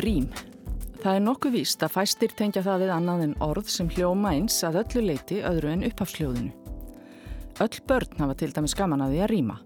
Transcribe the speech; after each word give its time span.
Rým. 0.00 0.24
Það 1.02 1.16
er 1.18 1.24
nokkuð 1.26 1.52
víst 1.52 1.82
að 1.84 1.92
fæstir 1.92 2.32
tengja 2.32 2.62
það 2.64 2.84
við 2.84 2.90
annað 2.94 3.24
en 3.26 3.34
orð 3.44 3.66
sem 3.68 3.90
hljóma 3.92 4.30
eins 4.32 4.54
að 4.64 4.78
öllu 4.80 5.02
leiti 5.10 5.42
öðru 5.44 5.68
en 5.68 5.84
upphafsljóðinu. 5.84 6.52
Öll 7.60 7.82
börn 7.90 8.22
hafa 8.22 8.36
til 8.40 8.48
dæmis 8.56 8.74
gaman 8.78 9.04
að 9.04 9.12
því 9.12 9.20
að 9.20 9.30
rýma. 9.34 9.58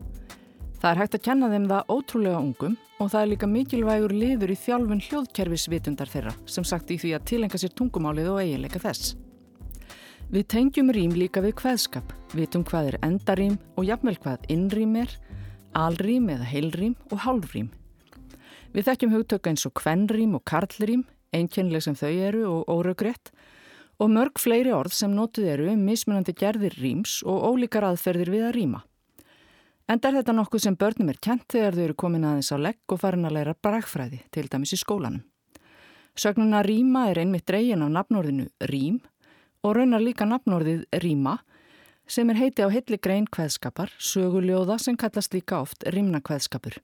Það 0.80 0.88
er 0.90 1.00
hægt 1.02 1.14
að 1.14 1.24
kenna 1.28 1.52
þeim 1.52 1.68
það 1.70 1.94
ótrúlega 1.94 2.42
ungum 2.42 2.74
og 2.98 3.12
það 3.12 3.20
er 3.20 3.30
líka 3.30 3.50
mikilvægur 3.52 4.16
liður 4.16 4.56
í 4.56 4.58
þjálfun 4.64 5.04
hljóðkerfisvitundar 5.06 6.10
þeirra 6.10 6.34
sem 6.50 6.66
sagt 6.66 6.90
í 6.90 6.98
því 6.98 7.14
að 7.14 7.26
tilenga 7.30 7.62
sér 7.62 7.78
tungumálið 7.78 8.34
og 8.34 8.42
eiginleika 8.42 8.82
þess. 8.82 9.14
Við 10.34 10.50
tengjum 10.50 10.90
rým 10.90 11.14
líka 11.14 11.38
við 11.44 11.54
hvaðskap, 11.62 12.10
vitum 12.34 12.66
hvað 12.66 12.96
er 12.96 13.02
endarým 13.06 13.60
og 13.78 13.86
jafnvel 13.86 14.18
hvað 14.18 14.50
innrým 14.50 14.98
er, 15.06 15.18
alrým 15.70 16.32
eða 16.34 16.50
heilrým 16.50 16.96
og 17.12 17.20
hálfrým. 17.22 17.70
Við 18.76 18.90
þekkjum 18.90 19.12
hugtöka 19.14 19.48
eins 19.48 19.62
og 19.64 19.72
kvennrým 19.80 20.34
og 20.36 20.42
karlrým, 20.44 21.06
einkennlega 21.32 21.80
sem 21.86 21.94
þau 21.96 22.10
eru 22.12 22.42
og 22.50 22.66
óröggrétt 22.68 23.30
og 23.96 24.10
mörg 24.12 24.36
fleiri 24.36 24.74
orð 24.76 24.92
sem 24.92 25.14
notuð 25.16 25.46
eru 25.48 25.68
um 25.72 25.84
mismunandi 25.88 26.34
gerðir 26.36 26.74
rýms 26.76 27.22
og 27.24 27.46
ólíkar 27.48 27.86
aðferðir 27.88 28.28
við 28.34 28.42
að 28.44 28.52
rýma. 28.58 28.80
Enda 29.88 30.10
er 30.10 30.18
þetta 30.18 30.34
nokkuð 30.36 30.64
sem 30.66 30.76
börnum 30.76 31.08
er 31.08 31.20
kent 31.24 31.46
þegar 31.54 31.78
þau 31.78 31.84
eru 31.86 31.96
komin 32.02 32.26
aðeins 32.28 32.50
á 32.52 32.56
legg 32.60 32.92
og 32.92 33.00
farin 33.00 33.24
að 33.24 33.36
læra 33.38 33.54
brakfræði, 33.64 34.18
til 34.28 34.44
dæmis 34.52 34.74
í 34.76 34.78
skólanum. 34.82 35.22
Sögnuna 36.12 36.60
rýma 36.66 37.06
er 37.08 37.22
einmitt 37.22 37.46
dreygin 37.48 37.80
á 37.80 37.88
nafnórðinu 37.88 38.50
rým 38.68 38.98
og 39.64 39.78
raunar 39.78 40.04
líka 40.04 40.28
nafnórðið 40.28 40.84
rýma 41.00 41.38
sem 42.04 42.28
er 42.28 42.42
heiti 42.42 42.60
á 42.60 42.68
heitli 42.68 43.00
grein 43.00 43.24
kveðskapar, 43.24 43.88
söguljóða 43.96 44.76
sem 44.84 45.00
kallast 45.00 45.32
líka 45.32 45.62
oft 45.64 45.88
rýmna 45.88 46.20
kveðskapur. 46.20 46.76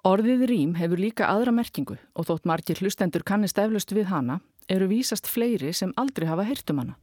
Orðið 0.00 0.46
rým 0.48 0.70
hefur 0.80 0.96
líka 0.96 1.26
aðra 1.28 1.52
merkingu 1.52 1.98
og 2.16 2.24
þótt 2.24 2.46
margir 2.48 2.78
hlustendur 2.80 3.20
kannist 3.20 3.58
eflust 3.60 3.90
við 3.92 4.06
hana 4.08 4.38
eru 4.72 4.86
vísast 4.88 5.28
fleiri 5.28 5.74
sem 5.76 5.92
aldrei 6.00 6.24
hafa 6.24 6.46
heyrt 6.48 6.72
um 6.72 6.80
hana. 6.80 6.94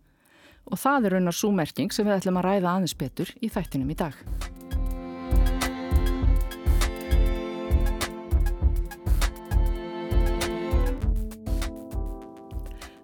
Og 0.65 0.81
það 0.81 1.05
er 1.05 1.13
raunar 1.13 1.37
svo 1.37 1.51
merking 1.53 1.93
sem 1.93 2.07
við 2.07 2.15
ætlum 2.15 2.39
að 2.41 2.47
ræða 2.47 2.71
aðeins 2.71 2.97
betur 2.97 3.29
í 3.37 3.51
þættinum 3.53 3.93
í 3.93 3.99
dag. 4.01 4.17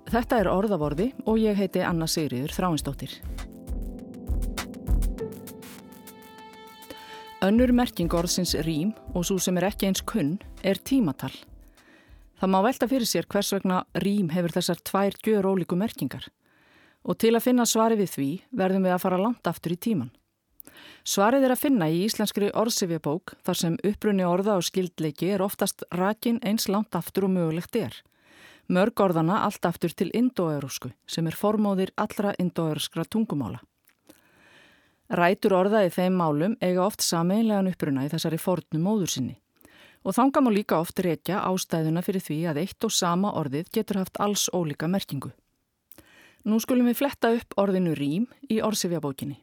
Þetta 0.09 0.41
er 0.41 0.50
orðavorði 0.50 1.11
og 1.30 1.38
ég 1.38 1.61
heiti 1.61 1.85
Anna 1.85 2.09
Sigriður 2.09 2.57
Þráinsdóttir. 2.57 3.19
Önnur 7.44 7.73
merking 7.75 8.13
orðsins 8.16 8.53
rým 8.63 8.94
og 9.11 9.25
svo 9.27 9.36
sem 9.36 9.58
er 9.59 9.66
ekki 9.67 9.89
eins 9.89 9.99
kunn 10.08 10.38
er 10.63 10.77
tímatal. 10.80 11.33
Það 12.39 12.52
má 12.53 12.59
velta 12.63 12.88
fyrir 12.88 13.09
sér 13.09 13.25
hvers 13.27 13.50
vegna 13.52 13.81
rým 14.00 14.30
hefur 14.31 14.53
þessar 14.55 14.80
tvær 14.88 15.17
gjör 15.27 15.50
ólíku 15.52 15.75
merkingar. 15.75 16.30
Og 17.03 17.17
til 17.19 17.33
að 17.35 17.44
finna 17.50 17.66
svari 17.67 17.97
við 18.00 18.13
því 18.13 18.27
verðum 18.61 18.88
við 18.88 18.95
að 18.95 19.03
fara 19.03 19.19
langt 19.19 19.50
aftur 19.52 19.75
í 19.75 19.80
tíman. 19.88 20.13
Svarið 21.03 21.50
er 21.50 21.55
að 21.58 21.61
finna 21.66 21.89
í 21.91 22.00
íslenskri 22.05 22.53
orðsifjabók 22.55 23.35
þar 23.44 23.59
sem 23.59 23.78
upprunni 23.91 24.23
orða 24.23 24.55
og 24.55 24.63
skildleiki 24.63 25.34
er 25.35 25.44
oftast 25.44 25.84
rakin 25.91 26.40
eins 26.47 26.69
langt 26.72 26.96
aftur 26.96 27.28
og 27.28 27.35
mögulegt 27.35 27.75
er. 27.75 28.00
Mörg 28.72 29.03
orðana 29.03 29.44
allt 29.44 29.67
aftur 29.67 29.91
til 29.91 30.16
indoeurusku 30.16 30.96
sem 31.12 31.28
er 31.28 31.35
formóðir 31.35 31.91
allra 32.00 32.31
indoeuruskra 32.40 33.03
tungumála. 33.03 33.59
Rætur 35.12 35.53
orða 35.58 35.84
í 35.84 35.90
þeim 35.91 36.16
málum 36.16 36.53
eiga 36.64 36.86
oft 36.86 37.03
sameinlegan 37.03 37.68
uppruna 37.68 38.06
í 38.06 38.12
þessari 38.12 38.40
fornu 38.40 38.80
móður 38.80 39.12
sinni. 39.12 39.36
Og 40.03 40.16
þanga 40.16 40.41
má 40.44 40.50
líka 40.52 40.80
oft 40.80 41.00
reykja 41.00 41.44
ástæðuna 41.47 42.03
fyrir 42.03 42.24
því 42.24 42.38
að 42.52 42.59
eitt 42.64 42.88
og 42.88 42.91
sama 42.91 43.34
orðið 43.40 43.72
getur 43.75 44.00
haft 44.02 44.19
alls 44.24 44.50
ólíka 44.56 44.88
merkingu. 44.88 45.31
Nú 46.44 46.59
skulum 46.59 46.88
við 46.90 47.00
fletta 47.00 47.31
upp 47.36 47.56
orðinu 47.59 47.96
rým 47.96 48.28
í 48.52 48.59
orðsifjabókinni. 48.64 49.38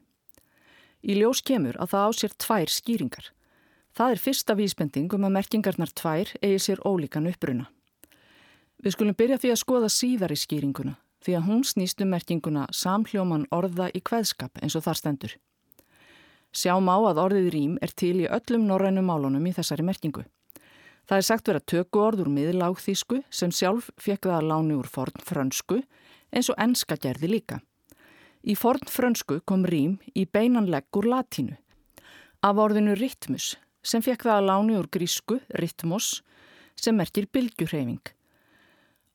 Í 1.01 1.17
ljós 1.17 1.41
kemur 1.41 1.77
að 1.81 1.93
það 1.93 2.05
á 2.05 2.11
sér 2.13 2.35
tvær 2.37 2.73
skýringar. 2.73 3.31
Það 3.97 4.11
er 4.11 4.21
fyrsta 4.21 4.55
vísbending 4.57 5.13
um 5.17 5.25
að 5.25 5.35
merkingarnar 5.37 5.93
tvær 5.97 6.29
eigi 6.41 6.59
sér 6.61 6.83
ólíkan 6.85 7.29
uppruna. 7.29 7.69
Við 8.81 8.97
skulum 8.97 9.17
byrja 9.17 9.41
því 9.41 9.53
að 9.53 9.61
skoða 9.61 9.89
síðar 9.93 10.33
í 10.33 10.37
skýringuna 10.41 10.97
því 11.21 11.37
að 11.37 11.47
hún 11.47 11.63
snýst 11.67 12.01
um 12.03 12.11
merkinguna 12.13 12.67
samhljóman 12.73 13.47
orða 13.53 13.89
í 13.93 14.01
kveðskap 14.01 14.61
eins 14.61 14.75
og 14.75 14.85
þar 14.87 14.99
stendur. 14.99 15.33
Sjáum 16.51 16.89
á 16.91 16.97
að 16.99 17.21
orðið 17.23 17.49
rým 17.53 17.75
er 17.81 17.93
til 17.95 18.17
í 18.23 18.27
öllum 18.27 18.67
norrænum 18.67 19.07
málunum 19.07 19.45
í 19.47 19.53
þessari 19.55 19.85
merkingu. 19.87 20.25
Það 21.07 21.17
er 21.17 21.27
sagt 21.27 21.49
vera 21.49 21.63
töku 21.63 22.01
orð 22.03 22.25
úr 22.25 22.31
miðlágþísku 22.31 23.21
sem 23.29 23.51
sjálf 23.51 23.89
fekk 23.99 24.27
það 24.27 24.37
að 24.37 24.49
láni 24.51 24.77
úr 24.77 24.89
forn 24.91 25.23
frönsku 25.25 25.81
eins 26.31 26.49
og 26.51 26.59
enska 26.59 26.97
gerði 26.99 27.31
líka. 27.31 27.59
Í 28.43 28.55
forn 28.57 28.87
frönsku 28.89 29.41
kom 29.45 29.65
rým 29.67 29.99
í 30.17 30.25
beinanlegg 30.25 30.87
úr 30.97 31.09
latínu. 31.13 31.57
Af 32.41 32.57
orðinu 32.57 32.95
ritmus 32.97 33.55
sem 33.83 34.01
fekk 34.01 34.25
það 34.27 34.37
að 34.37 34.47
láni 34.49 34.77
úr 34.77 34.89
grísku, 34.93 35.39
ritmos, 35.57 36.21
sem 36.75 36.95
merkir 36.97 37.27
bylgjurheyfing. 37.31 38.01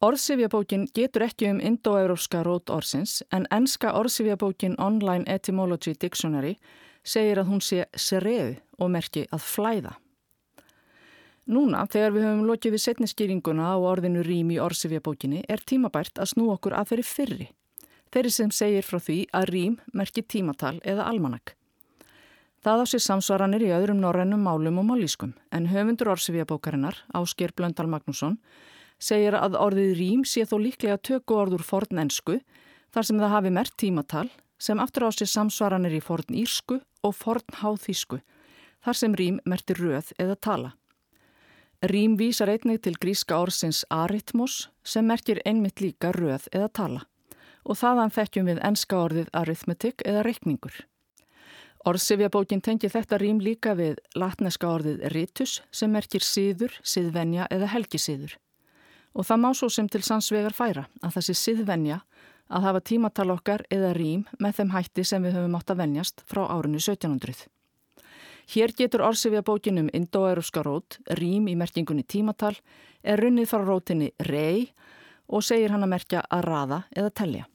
Orðsifjabókin 0.05 0.83
getur 0.93 1.23
ekki 1.25 1.47
um 1.49 1.61
indoeurópska 1.65 2.43
rót 2.45 2.69
orðsins 2.69 3.23
en 3.33 3.47
enska 3.49 3.95
orðsifjabókin 3.97 4.75
Online 4.77 5.25
Etymology 5.25 5.95
Dictionary 5.97 6.59
segir 7.01 7.41
að 7.41 7.49
hún 7.49 7.63
sé 7.65 7.87
sereu 7.97 8.59
og 8.77 8.91
merki 8.93 9.25
að 9.33 9.47
flæða. 9.47 9.95
Núna, 11.49 11.87
þegar 11.89 12.13
við 12.13 12.27
höfum 12.27 12.45
lokið 12.51 12.77
við 12.77 12.85
setniskýringuna 12.85 13.71
á 13.73 13.77
orðinu 13.79 14.27
rým 14.27 14.53
í 14.53 14.61
orðsifjabókinni, 14.61 15.45
er 15.49 15.65
tímabært 15.65 16.21
að 16.21 16.33
snú 16.35 16.51
okkur 16.53 16.77
að 16.77 16.93
þeirri 16.93 17.09
fyrri. 17.09 17.49
Þeirri 18.13 18.37
sem 18.37 18.53
segir 18.53 18.85
frá 18.85 19.01
því 19.01 19.19
að 19.33 19.49
rým 19.55 19.81
merki 19.97 20.27
tímatal 20.27 20.77
eða 20.85 21.09
almanak. 21.09 21.57
Það 22.61 22.83
á 22.83 22.85
sér 22.91 23.07
samsvaranir 23.07 23.65
í 23.65 23.73
öðrum 23.73 24.03
norrænum 24.03 24.43
málum 24.45 24.83
og 24.83 24.91
málískum, 24.91 25.37
en 25.55 25.71
höfundur 25.73 26.13
orðsifjabókarinnar, 26.17 26.99
Ásker 27.15 27.55
Blöndal 27.57 27.89
Magnússon, 27.89 28.41
segir 28.99 29.37
að 29.37 29.59
orðið 29.61 29.93
rým 29.99 30.25
sé 30.25 30.47
þó 30.49 30.57
líklega 30.63 30.97
töku 30.99 31.37
orður 31.37 31.65
forn 31.67 32.03
ensku, 32.07 32.41
þar 32.93 33.09
sem 33.09 33.21
það 33.21 33.35
hafi 33.35 33.53
mert 33.59 33.77
tímatal, 33.77 34.29
sem 34.59 34.81
aftur 34.81 35.09
á 35.09 35.11
sér 35.13 35.29
samsvaranir 35.29 35.99
í 35.99 36.01
forn 36.01 36.33
írsku 36.33 36.81
og 37.05 37.15
forn 37.15 37.61
háþísku, 37.61 38.21
þar 38.85 38.97
sem 38.97 39.15
rým 39.15 39.41
mertir 39.45 39.81
röð 39.83 40.13
eða 40.19 40.37
tala. 40.37 40.73
Rým 41.85 42.17
vísar 42.17 42.49
einnig 42.49 42.81
til 42.83 42.97
gríska 42.97 43.37
orðsins 43.37 43.85
aritmos 43.93 44.71
sem 44.83 45.05
merkir 45.05 45.43
einmitt 45.45 45.83
líka 45.85 46.09
röð 46.17 46.49
eða 46.53 46.73
tala 46.73 47.03
og 47.67 47.77
þaðan 47.77 48.13
þekkjum 48.15 48.49
við 48.49 48.61
enska 48.65 48.99
orðið 49.03 49.31
arithmetic 49.35 50.05
eða 50.07 50.23
reikningur. 50.23 50.77
Orðsifjabókin 51.87 52.63
tengi 52.63 52.89
þetta 52.91 53.19
rým 53.23 53.41
líka 53.43 53.75
við 53.79 53.99
latneska 54.19 54.71
orðið 54.71 55.05
ritus 55.13 55.61
sem 55.71 55.93
merkir 55.93 56.25
síður, 56.25 56.75
síðvenja 56.83 57.47
eða 57.51 57.71
helgisíður. 57.75 58.37
Og 59.17 59.25
það 59.25 59.43
má 59.43 59.51
svo 59.57 59.69
sem 59.73 59.89
til 59.89 60.03
sannsvegar 60.05 60.53
færa 60.53 60.87
að 61.01 61.17
þessi 61.17 61.37
síðvenja 61.41 62.03
að 62.53 62.67
hafa 62.69 62.83
tímatal 62.85 63.31
okkar 63.35 63.65
eða 63.73 63.95
rým 63.97 64.27
með 64.39 64.61
þeim 64.61 64.73
hætti 64.75 65.05
sem 65.05 65.25
við 65.25 65.39
höfum 65.39 65.57
átt 65.59 65.73
að 65.73 65.81
venjast 65.83 66.23
frá 66.29 66.45
árinu 66.45 66.79
1700. 66.79 67.47
Hér 68.47 68.73
getur 68.79 69.03
orsifja 69.03 69.43
bókin 69.43 69.81
um 69.81 69.89
indoeuruska 69.91 70.63
rót, 70.63 71.01
rým 71.19 71.49
í 71.51 71.57
merkingunni 71.59 72.05
tímatal, 72.07 72.55
er 73.03 73.19
runnið 73.19 73.51
frá 73.51 73.65
rótinni 73.65 74.13
rei 74.29 74.71
og 75.27 75.43
segir 75.43 75.75
hann 75.75 75.83
að 75.83 75.95
merkja 75.97 76.23
að 76.31 76.45
raða 76.47 76.83
eða 76.95 77.11
telja. 77.11 77.49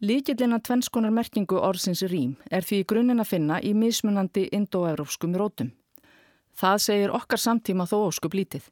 Líkillin 0.00 0.52
að 0.52 0.66
tvennskonar 0.68 1.10
merkingu 1.10 1.58
orðsins 1.58 2.04
rým 2.06 2.36
er 2.52 2.62
því 2.62 2.82
grunninn 2.84 3.22
að 3.22 3.30
finna 3.32 3.58
í 3.64 3.72
mismunandi 3.74 4.44
indoeurópskum 4.52 5.34
rótum. 5.34 5.72
Það 6.56 6.82
segir 6.84 7.14
okkar 7.16 7.40
samtíma 7.40 7.88
þó 7.88 8.04
óskup 8.06 8.36
lítið. 8.36 8.68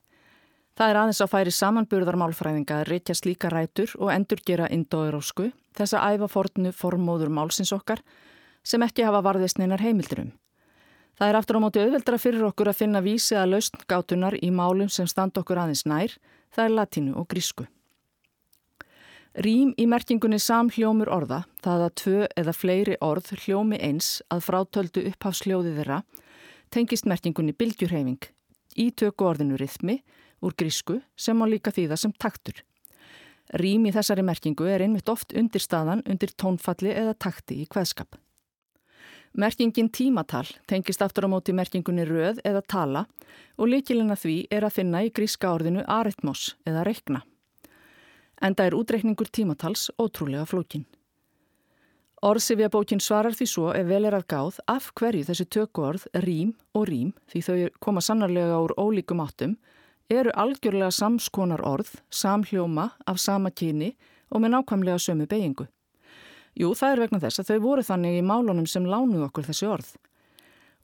Það 0.74 0.90
er 0.90 0.98
aðeins 0.98 1.20
að 1.22 1.30
færi 1.30 1.50
samanburðarmálfræðinga 1.54 2.80
að 2.80 2.88
reykja 2.88 3.14
slíka 3.14 3.50
rætur 3.52 3.92
og 4.00 4.08
endurgera 4.10 4.66
indoeurópsku, 4.74 5.52
þess 5.76 5.94
að 5.94 6.16
æfa 6.16 6.28
fornu 6.32 6.72
formóður 6.74 7.30
málsins 7.30 7.70
okkar 7.74 8.02
sem 8.66 8.82
ekki 8.82 9.04
hafa 9.06 9.20
varðist 9.22 9.60
neinar 9.60 9.84
heimildurum. 9.84 10.32
Það 11.14 11.30
er 11.30 11.38
aftur 11.38 11.58
á 11.58 11.64
móti 11.64 11.78
auðveldra 11.78 12.18
fyrir 12.18 12.42
okkur 12.48 12.72
að 12.72 12.80
finna 12.80 13.04
vísi 13.04 13.36
að 13.38 13.52
lausn 13.52 13.84
gátunar 13.86 14.34
í 14.42 14.50
málum 14.50 14.90
sem 14.90 15.06
stand 15.06 15.38
okkur 15.38 15.60
aðeins 15.62 15.84
nær, 15.86 16.16
það 16.50 16.64
er 16.64 16.76
latínu 16.80 17.14
og 17.22 17.28
grísku. 17.30 17.68
Rým 19.34 19.72
í 19.78 19.86
merkingunni 19.90 20.40
samhljómur 20.42 21.10
orða, 21.10 21.44
það 21.62 21.86
að 21.86 21.94
tvö 22.00 22.26
eða 22.38 22.54
fleiri 22.54 22.98
orð 23.02 23.30
hljómi 23.44 23.78
eins 23.82 24.20
að 24.30 24.44
frátöldu 24.46 25.06
upphafsljóði 25.10 25.76
þeirra, 25.78 26.02
tengist 26.74 27.06
merkingunni 27.06 27.54
bylgjurheyfing, 27.54 28.26
í 28.78 28.90
töku 28.90 29.26
orðinu 29.30 29.58
rithmi 29.58 30.00
úr 30.44 30.54
grísku 30.56 31.00
sem 31.16 31.40
á 31.40 31.46
líka 31.48 31.72
þýða 31.74 31.98
sem 31.98 32.12
taktur. 32.12 32.60
Rým 33.60 33.88
í 33.88 33.92
þessari 33.94 34.24
merkingu 34.24 34.68
er 34.68 34.84
einmitt 34.84 35.08
oft 35.08 35.34
undir 35.36 35.62
staðan 35.62 36.04
undir 36.08 36.32
tónfalli 36.36 36.92
eða 36.92 37.16
takti 37.16 37.62
í 37.62 37.66
hveðskap. 37.68 38.16
Merkingin 39.34 39.90
tímatal 39.90 40.46
tengist 40.70 41.02
aftur 41.02 41.26
á 41.26 41.28
móti 41.32 41.52
merkingunni 41.52 42.04
röð 42.06 42.38
eða 42.46 42.62
tala 42.70 43.06
og 43.58 43.66
líkilina 43.66 44.14
því 44.14 44.36
er 44.54 44.66
að 44.66 44.76
finna 44.76 45.02
í 45.02 45.10
gríska 45.10 45.50
orðinu 45.50 45.82
aritmos 45.90 46.52
eða 46.62 46.84
reikna. 46.86 47.24
Enda 48.42 48.66
er 48.68 48.76
útreikningur 48.78 49.30
tímatals 49.34 49.88
ótrúlega 49.98 50.46
flókin. 50.46 50.84
Orðsifja 52.24 52.70
bókin 52.72 53.02
svarar 53.04 53.34
því 53.36 53.46
svo 53.50 53.72
ef 53.76 53.88
vel 53.88 54.06
er 54.08 54.14
að 54.16 54.28
gáð 54.32 54.58
af 54.70 54.86
hverju 54.96 55.26
þessi 55.28 55.44
tökku 55.50 55.82
orð 55.84 56.06
rým 56.24 56.54
og 56.72 56.86
rým 56.88 57.10
því 57.28 57.42
þau 57.44 57.56
koma 57.84 58.00
sannarlega 58.00 58.62
úr 58.64 58.72
ólíkum 58.80 59.20
áttum 59.20 59.58
eru 60.10 60.32
algjörlega 60.34 60.90
samskonar 60.92 61.62
orð, 61.64 61.94
samhljóma 62.10 62.90
af 63.06 63.20
sama 63.20 63.50
kyni 63.50 63.94
og 64.30 64.42
með 64.42 64.56
nákvæmlega 64.56 64.98
sömu 65.00 65.26
beigingu. 65.30 65.66
Jú, 66.54 66.74
það 66.74 66.92
er 66.92 67.02
vegna 67.04 67.20
þess 67.22 67.40
að 67.40 67.48
þau 67.50 67.60
voru 67.64 67.82
þannig 67.82 68.18
í 68.18 68.26
málunum 68.26 68.66
sem 68.70 68.84
lánuð 68.86 69.26
okkur 69.28 69.48
þessi 69.48 69.66
orð. 69.66 69.88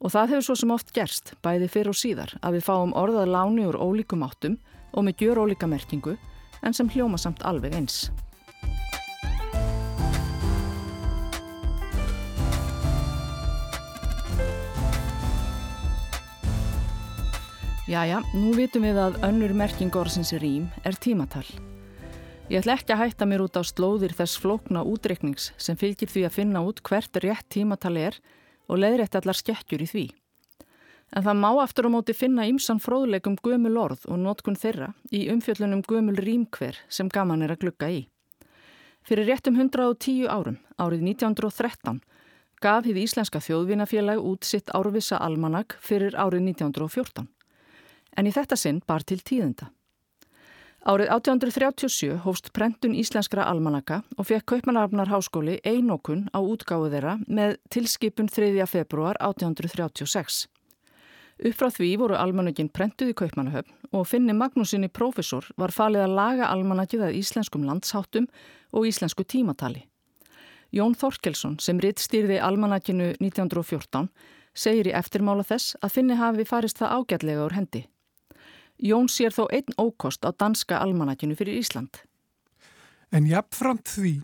Og 0.01 0.11
það 0.11 0.33
hefur 0.33 0.47
svo 0.47 0.55
sem 0.57 0.73
oft 0.73 0.91
gerst, 0.95 1.35
bæði 1.45 1.69
fyrr 1.71 1.91
og 1.91 1.97
síðar, 1.97 2.33
að 2.41 2.57
við 2.57 2.65
fáum 2.67 2.95
orðað 2.97 3.31
lánu 3.31 3.69
úr 3.69 3.77
ólíkum 3.77 4.25
áttum 4.25 4.57
og 4.91 5.05
með 5.05 5.23
gjör 5.23 5.45
ólíka 5.45 5.69
merkingu, 5.69 6.17
en 6.61 6.73
sem 6.73 6.89
hljóma 6.89 7.21
samt 7.21 7.45
alveg 7.47 7.77
eins. 7.77 8.09
Jæja, 17.91 18.21
nú 18.31 18.53
vitum 18.55 18.85
við 18.85 18.95
að 19.03 19.17
önnur 19.27 19.51
merking 19.51 19.91
orðsins 19.99 20.29
rým 20.39 20.69
er 20.87 20.95
tímatal. 21.03 21.43
Ég 22.47 22.61
ætla 22.61 22.77
ekki 22.77 22.93
að 22.95 23.01
hætta 23.01 23.25
mér 23.27 23.41
út 23.43 23.57
á 23.59 23.67
slóðir 23.67 24.13
þess 24.15 24.39
flókna 24.39 24.85
útreiknings 24.87 25.49
sem 25.59 25.75
fylgir 25.75 26.07
því 26.07 26.23
að 26.23 26.37
finna 26.37 26.61
út 26.63 26.79
hvert 26.87 27.19
rétt 27.19 27.49
tímatali 27.51 28.05
er 28.07 28.19
og 28.71 28.79
leiðrætt 28.79 29.17
allar 29.19 29.35
skekkjur 29.35 29.83
í 29.83 29.87
því. 29.91 30.03
En 31.17 31.25
það 31.25 31.41
má 31.41 31.49
aftur 31.65 31.89
á 31.91 31.95
móti 31.97 32.15
finna 32.15 32.45
ymsan 32.47 32.79
fróðleikum 32.79 33.35
gömul 33.43 33.75
orð 33.83 34.07
og 34.07 34.23
notkun 34.23 34.55
þeirra 34.55 34.93
í 35.11 35.25
umfjöllunum 35.35 35.83
gömul 35.83 36.15
rýmkver 36.15 36.79
sem 36.87 37.11
gaman 37.11 37.43
er 37.43 37.57
að 37.57 37.65
glugga 37.65 37.91
í. 37.91 37.99
Fyrir 39.03 39.27
réttum 39.33 39.59
110 39.59 40.31
árum, 40.31 40.61
árið 40.79 41.03
1913, 41.17 41.99
gaf 42.63 42.87
hið 42.87 43.03
Íslenska 43.03 43.43
þjóðvinafélag 43.43 44.23
út 44.23 44.47
sitt 44.47 44.71
árvisa 44.71 45.19
almanag 45.19 45.75
fyrir 45.83 46.15
árið 46.15 46.53
1914. 46.55 47.27
En 48.17 48.27
í 48.27 48.33
þetta 48.35 48.57
sinn 48.59 48.81
bar 48.87 49.03
til 49.07 49.19
tíðenda. 49.19 49.71
Árið 50.81 51.11
1837 51.13 52.15
hófst 52.23 52.47
prentun 52.57 52.95
íslenskra 52.97 53.43
almanaka 53.45 53.99
og 54.17 54.25
fekk 54.25 54.47
Kaupmannarfnar 54.49 55.11
háskóli 55.11 55.59
einokun 55.61 56.23
á 56.33 56.41
útgáðu 56.41 56.89
þeirra 56.89 57.19
með 57.27 57.59
tilskipun 57.69 58.31
3. 58.33 58.65
februar 58.65 59.19
1836. 59.21 60.47
Upp 61.41 61.55
frá 61.57 61.69
því 61.73 61.91
voru 62.01 62.17
almanakinn 62.17 62.71
prentuð 62.73 63.13
í 63.13 63.17
Kaupmannahöfn 63.21 63.93
og 63.93 64.09
finni 64.09 64.33
Magnúsinni 64.33 64.89
profesor 64.89 65.45
var 65.57 65.73
falið 65.73 66.07
að 66.07 66.17
laga 66.17 66.49
almanakið 66.49 67.05
að 67.07 67.21
íslenskum 67.21 67.69
landsháttum 67.69 68.27
og 68.73 68.89
íslensku 68.89 69.21
tímatali. 69.25 69.85
Jón 70.73 70.97
Þorkelsson 70.97 71.59
sem 71.61 71.77
ritt 71.83 72.01
stýrði 72.01 72.41
almanakinu 72.41 73.13
1914 73.19 74.09
segir 74.53 74.89
í 74.89 74.97
eftirmála 74.97 75.45
þess 75.45 75.77
að 75.81 75.97
finni 75.97 76.17
hafi 76.17 76.45
farist 76.49 76.81
það 76.81 76.97
ágætlega 76.97 77.45
úr 77.45 77.57
hendi. 77.59 77.85
Jón 78.81 79.09
sér 79.13 79.33
þó 79.35 79.45
einn 79.53 79.75
ókost 79.77 80.25
á 80.25 80.33
danska 80.33 80.79
almanakinu 80.81 81.35
fyrir 81.37 81.59
Ísland. 81.61 82.01
En 83.13 83.27
jafnframt 83.29 83.85
því 83.93 84.15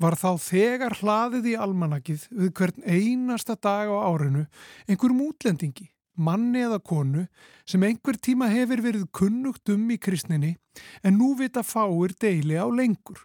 var 0.00 0.16
þá 0.16 0.30
þegar 0.40 0.96
hlaðið 1.00 1.50
í 1.52 1.54
almanakið 1.60 2.24
við 2.30 2.52
hvern 2.56 2.86
einasta 2.86 3.56
dag 3.60 3.92
á 3.92 3.96
árinu 4.08 4.46
einhverjum 4.88 5.22
útlendingi, 5.28 5.90
manni 6.16 6.64
eða 6.64 6.80
konu 6.80 7.26
sem 7.68 7.84
einhver 7.84 8.16
tíma 8.16 8.48
hefur 8.52 8.84
verið 8.84 9.08
kunnugt 9.12 9.68
um 9.72 9.88
í 9.92 10.00
kristninni 10.00 10.56
en 11.02 11.18
nú 11.20 11.34
vita 11.36 11.64
fáir 11.64 12.16
deili 12.16 12.56
á 12.56 12.64
lengur 12.68 13.24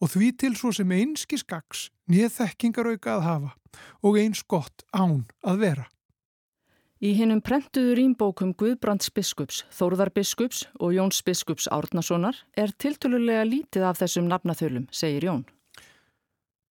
og 0.00 0.10
því 0.10 0.30
til 0.38 0.54
svo 0.58 0.72
sem 0.74 0.90
einski 0.98 1.38
skaks 1.38 1.88
nýð 2.10 2.30
þekkingarauka 2.38 3.18
að 3.18 3.26
hafa 3.28 3.52
og 4.02 4.18
eins 4.18 4.42
gott 4.46 4.86
án 4.94 5.24
að 5.42 5.66
vera. 5.66 5.86
Í 7.02 7.10
hinnum 7.18 7.40
prentuðu 7.42 7.96
rýmbókum 7.98 8.52
Guðbrands 8.54 9.10
biskups, 9.10 9.64
Þórðar 9.74 10.12
biskups 10.14 10.62
og 10.78 10.94
Jóns 10.94 11.18
biskups 11.26 11.66
Árnasonar 11.74 12.38
er 12.54 12.70
tiltölulega 12.78 13.42
lítið 13.48 13.88
af 13.88 13.98
þessum 13.98 14.28
nafnaþölum, 14.30 14.86
segir 14.94 15.26
Jón. 15.26 15.42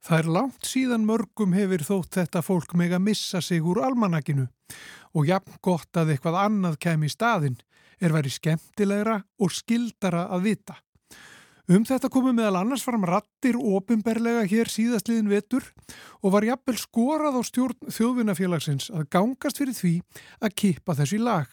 Það 0.02 0.18
er 0.18 0.30
langt 0.36 0.66
síðan 0.66 1.04
mörgum 1.06 1.52
hefur 1.54 1.82
þótt 1.86 2.20
þetta 2.20 2.42
fólk 2.42 2.72
meg 2.78 2.94
að 2.94 3.04
missa 3.10 3.42
sig 3.42 3.62
úr 3.62 3.82
almanakinu 3.86 4.46
og 5.14 5.28
jafn 5.28 5.58
gott 5.62 5.98
að 5.98 6.14
eitthvað 6.14 6.38
annað 6.46 6.78
kem 6.86 7.02
í 7.02 7.10
staðin 7.10 7.58
er 8.02 8.14
verið 8.14 8.38
skemmtilegra 8.38 9.20
og 9.42 9.54
skildara 9.54 10.28
að 10.34 10.48
vita. 10.48 10.78
Um 11.72 11.84
þetta 11.88 12.10
komu 12.12 12.34
meðal 12.36 12.58
annars 12.58 12.82
fram 12.84 13.04
rattir 13.08 13.56
ofinberlega 13.56 14.42
hér 14.50 14.68
síðastliðin 14.68 15.30
vetur 15.30 15.64
og 16.20 16.34
var 16.34 16.44
jafnvel 16.44 16.74
skorað 16.76 17.38
á 17.38 17.42
stjórn 17.48 17.92
þjóðvinnafélagsins 17.96 18.90
að 18.92 19.06
gangast 19.14 19.60
fyrir 19.62 19.76
því 19.78 19.92
að 20.42 20.56
kippa 20.58 20.96
þessu 20.98 21.16
í 21.16 21.22
lag. 21.22 21.46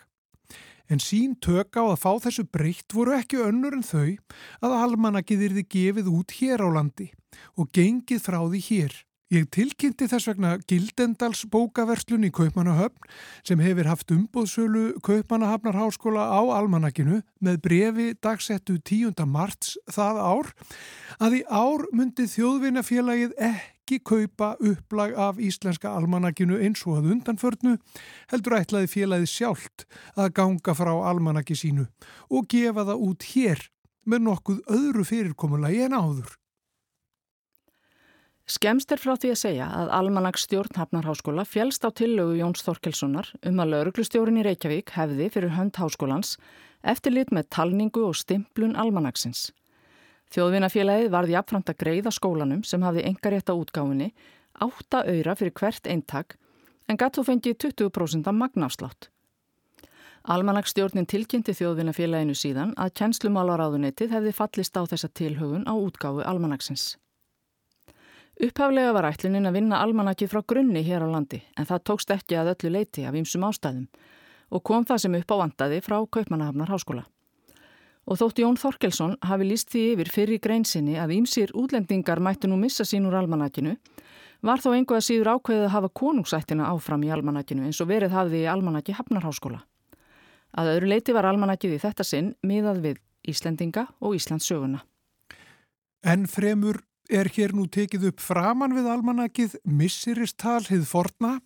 En 0.91 0.99
sín 0.99 1.37
tökka 1.39 1.85
á 1.85 1.93
að 1.93 2.01
fá 2.01 2.11
þessu 2.25 2.43
breytt 2.51 2.97
voru 2.97 3.15
ekki 3.15 3.39
önnur 3.45 3.77
en 3.77 3.85
þau 3.85 4.17
að 4.65 4.75
almanakið 4.81 5.45
yrði 5.47 5.63
gefið 5.77 6.11
út 6.11 6.35
hér 6.41 6.65
á 6.65 6.69
landi 6.79 7.11
og 7.55 7.71
gengið 7.71 8.25
frá 8.25 8.41
því 8.41 8.63
hér. 8.65 8.97
Ég 9.29 9.45
tilkynnti 9.53 10.07
þess 10.09 10.25
vegna 10.25 10.55
Gildendals 10.65 11.43
bókaverslun 11.53 12.23
í 12.25 12.31
Kaupmannahöfn 12.33 13.11
sem 13.45 13.59
hefur 13.61 13.85
haft 13.85 14.09
umbóðsölu 14.09 14.95
Kaupmannahafnarháskóla 15.05 16.23
á 16.33 16.41
almanakinu 16.57 17.19
með 17.37 17.59
brefi 17.67 18.07
dagsettu 18.25 18.79
10. 18.81 19.21
marts 19.29 19.75
það 19.85 20.17
ár 20.17 20.49
að 21.21 21.37
í 21.37 21.43
ár 21.45 21.85
myndi 21.93 22.25
þjóðvinafélagið 22.33 23.37
ekki 23.51 24.01
kaupa 24.01 24.55
upplag 24.57 25.13
af 25.13 25.37
íslenska 25.37 25.93
almanakinu 25.93 26.57
eins 26.57 26.81
og 26.89 26.97
að 26.97 27.13
undanförnu 27.13 27.77
heldur 28.33 28.57
ætlaði 28.63 28.93
félagið 28.97 29.33
sjálft 29.35 29.85
að 30.17 30.33
ganga 30.41 30.73
frá 30.73 30.95
almanaki 31.13 31.53
sínu 31.53 31.85
og 32.33 32.49
gefa 32.49 32.81
það 32.81 33.07
út 33.13 33.31
hér 33.35 33.65
með 34.09 34.25
nokkuð 34.31 34.69
öðru 34.73 35.05
fyrirkomulagi 35.05 35.85
en 35.85 35.99
áður. 36.01 36.39
Skemst 38.49 38.89
er 38.89 38.97
frá 38.97 39.11
því 39.13 39.29
að 39.29 39.37
segja 39.43 39.65
að 39.77 39.91
Almanags 39.93 40.47
stjórn 40.47 40.73
Hafnarháskóla 40.73 41.43
fjælst 41.45 41.83
á 41.85 41.93
tillögu 41.93 42.33
Jóns 42.39 42.63
Þorkelssonar 42.65 43.27
um 43.45 43.59
að 43.61 43.75
lauruglustjórun 43.75 44.39
í 44.41 44.45
Reykjavík 44.47 44.89
hefði 44.95 45.27
fyrir 45.35 45.53
hönd 45.53 45.77
háskólans 45.77 46.31
eftirlit 46.81 47.29
með 47.29 47.45
talningu 47.53 48.07
og 48.07 48.15
stimplun 48.17 48.73
Almanagsins. 48.73 49.51
Þjóðvinafélagið 50.33 51.11
varði 51.13 51.35
jafnframt 51.35 51.69
að 51.69 51.77
greiða 51.83 52.13
skólanum 52.15 52.63
sem 52.65 52.81
hafði 52.81 53.03
engarétta 53.11 53.53
útgáfinni 53.53 54.07
átta 54.65 55.03
öyra 55.05 55.35
fyrir 55.37 55.53
hvert 55.59 55.85
eintak 55.85 56.39
en 56.89 56.97
gatt 56.97 57.19
þú 57.19 57.25
fengið 57.27 57.59
20% 57.67 58.31
af 58.31 58.37
magnafslátt. 58.39 59.11
Almanagsstjórnin 60.25 61.05
tilkynnti 61.05 61.53
þjóðvinafélaginu 61.53 62.33
síðan 62.33 62.73
að 62.81 62.95
kjenslumálaráðunetið 62.97 64.17
hefði 64.17 64.33
fallist 64.41 64.73
á 64.73 64.81
þessa 64.89 65.11
tilhögun 65.13 65.69
á 65.69 65.73
útgáfu 65.77 66.25
Almanagsins. 66.25 66.97
Upphaflega 68.39 68.93
var 68.95 69.03
ætlunin 69.09 69.49
að 69.49 69.57
vinna 69.57 69.81
almanakið 69.83 70.29
frá 70.31 70.39
grunni 70.47 70.79
hér 70.87 71.03
á 71.03 71.07
landi 71.11 71.41
en 71.59 71.65
það 71.67 71.81
tókst 71.89 72.11
ekki 72.15 72.37
að 72.39 72.53
öllu 72.53 72.69
leiti 72.71 73.03
af 73.03 73.17
ýmsum 73.19 73.43
ástæðum 73.43 73.89
og 74.55 74.63
kom 74.63 74.85
það 74.87 75.01
sem 75.03 75.17
upp 75.19 75.33
á 75.35 75.35
vandaði 75.41 75.79
frá 75.83 75.97
Kaupmannahafnar 76.07 76.71
háskóla. 76.71 77.03
Og 78.07 78.17
þótt 78.21 78.39
Jón 78.39 78.55
Þorkelsson 78.57 79.17
hafi 79.27 79.49
líst 79.49 79.73
því 79.73 79.83
yfir 79.91 80.13
fyrir 80.13 80.39
greinsinni 80.39 80.95
að 80.95 81.17
ýmsir 81.17 81.51
útlendingar 81.51 82.23
mættu 82.23 82.47
nú 82.47 82.55
missa 82.57 82.87
sín 82.87 83.11
úr 83.11 83.19
almanakinu 83.19 83.75
var 84.41 84.63
þó 84.63 84.71
einhvað 84.71 85.03
síður 85.03 85.33
ákveðið 85.35 85.67
að 85.67 85.75
hafa 85.75 85.93
konungsættina 85.99 86.71
áfram 86.71 87.03
í 87.03 87.11
almanakinu 87.11 87.67
eins 87.67 87.83
og 87.83 87.91
verið 87.91 88.15
hafði 88.15 88.45
í 88.45 88.49
almanaki 88.49 88.95
Hafnarháskóla. 88.95 89.65
Að 90.55 90.77
öðru 90.77 90.93
leiti 90.95 91.13
var 91.13 91.27
almanakið 91.27 91.75
í 91.75 91.83
þetta 91.83 92.07
sinn 92.07 92.33
miðað 92.39 92.85
við 92.87 93.01
Íslendinga 93.27 93.89
og 93.99 94.15
Íslands 94.15 94.47
söguna. 94.47 94.79
En 96.07 96.23
fremur 96.31 96.79
er 97.09 97.29
hér 97.33 97.55
nú 97.57 97.65
tekið 97.67 98.07
upp 98.11 98.21
framann 98.21 98.75
við 98.77 98.87
almanakið 98.93 99.57
missiristal 99.65 100.61
hið 100.69 100.85
forna, 100.87 101.39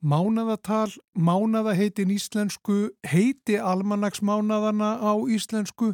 mánadatal, 0.00 0.88
mánadaheitin 1.18 2.14
íslensku, 2.14 2.94
heiti 3.06 3.58
almanaksmánadana 3.58 4.96
á 5.02 5.12
íslensku 5.26 5.92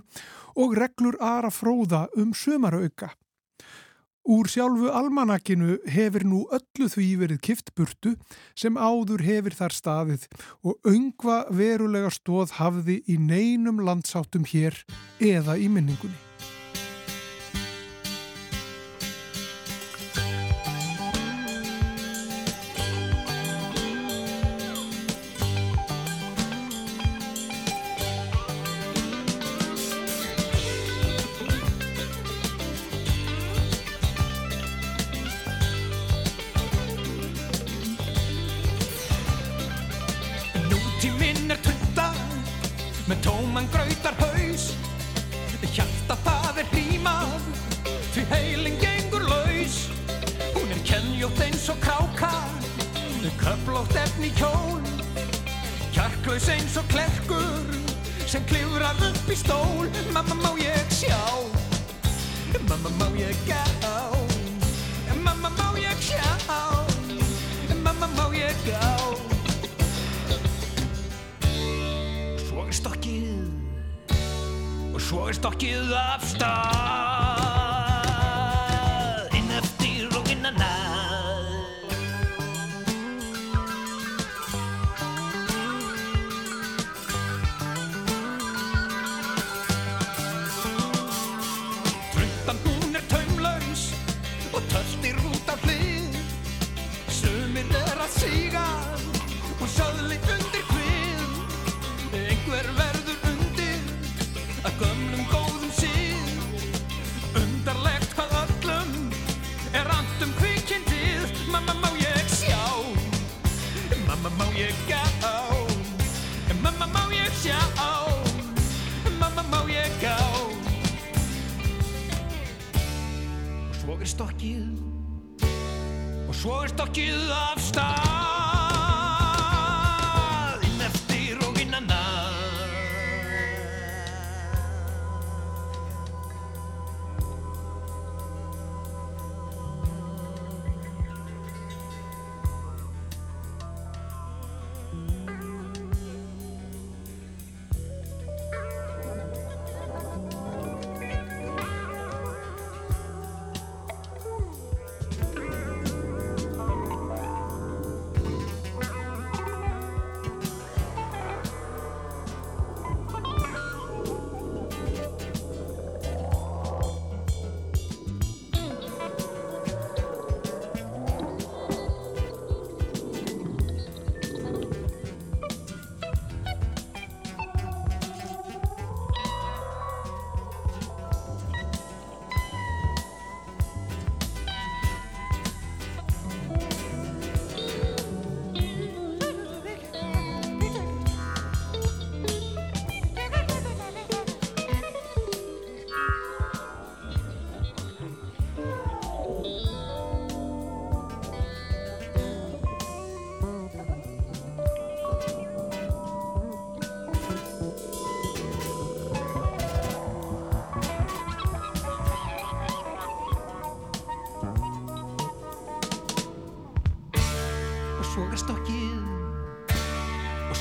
og 0.54 0.78
reglur 0.78 1.18
aðra 1.20 1.50
fróða 1.50 2.06
um 2.20 2.36
sömarauka. 2.36 3.14
Úr 4.24 4.48
sjálfu 4.48 4.88
almanakinu 4.88 5.74
hefur 5.92 6.24
nú 6.24 6.38
öllu 6.48 6.86
því 6.88 7.08
verið 7.20 7.42
kiftburtu 7.44 8.14
sem 8.56 8.78
áður 8.80 9.20
hefur 9.20 9.56
þar 9.58 9.76
staðið 9.76 10.28
og 10.64 10.88
öngva 10.88 11.42
verulega 11.52 12.08
stóð 12.08 12.56
hafði 12.56 13.02
í 13.04 13.18
neinum 13.20 13.84
landsáttum 13.84 14.48
hér 14.48 14.80
eða 15.20 15.60
í 15.60 15.68
minningunni. 15.68 16.33
Köflótt 54.14 54.22
efni 54.22 54.32
kjól. 54.32 54.80
Kjarklaus 55.92 56.48
eins 56.48 56.76
og 56.76 56.84
klerkur 56.86 57.66
Sem 58.26 58.44
klifrar 58.44 58.96
upp 59.02 59.30
í 59.30 59.34
stól. 59.36 59.88
Mamma 60.12 60.34
má 60.34 60.54
ég 60.58 60.90
sjá? 60.90 61.18
Mamma 62.68 62.90
má 62.98 63.08
ég 63.16 63.36
gá? 63.46 63.62
Mamma 65.22 65.48
má 65.48 65.78
ég 65.78 65.98
sjá? 66.00 66.22
Mamma 67.82 68.06
má 68.16 68.30
ég 68.34 68.56
gá? 68.64 68.96
Svo 72.46 72.66
er 72.66 72.72
stokkið. 72.72 73.50
Og 74.94 75.00
svo 75.00 75.28
er 75.28 75.34
stokkið 75.34 75.92
af 75.92 76.22
stað 76.24 77.43
sígan 98.24 99.02
og 99.60 99.68
sjáðu 99.68 100.08
leitt 100.08 100.30
undir 100.36 100.73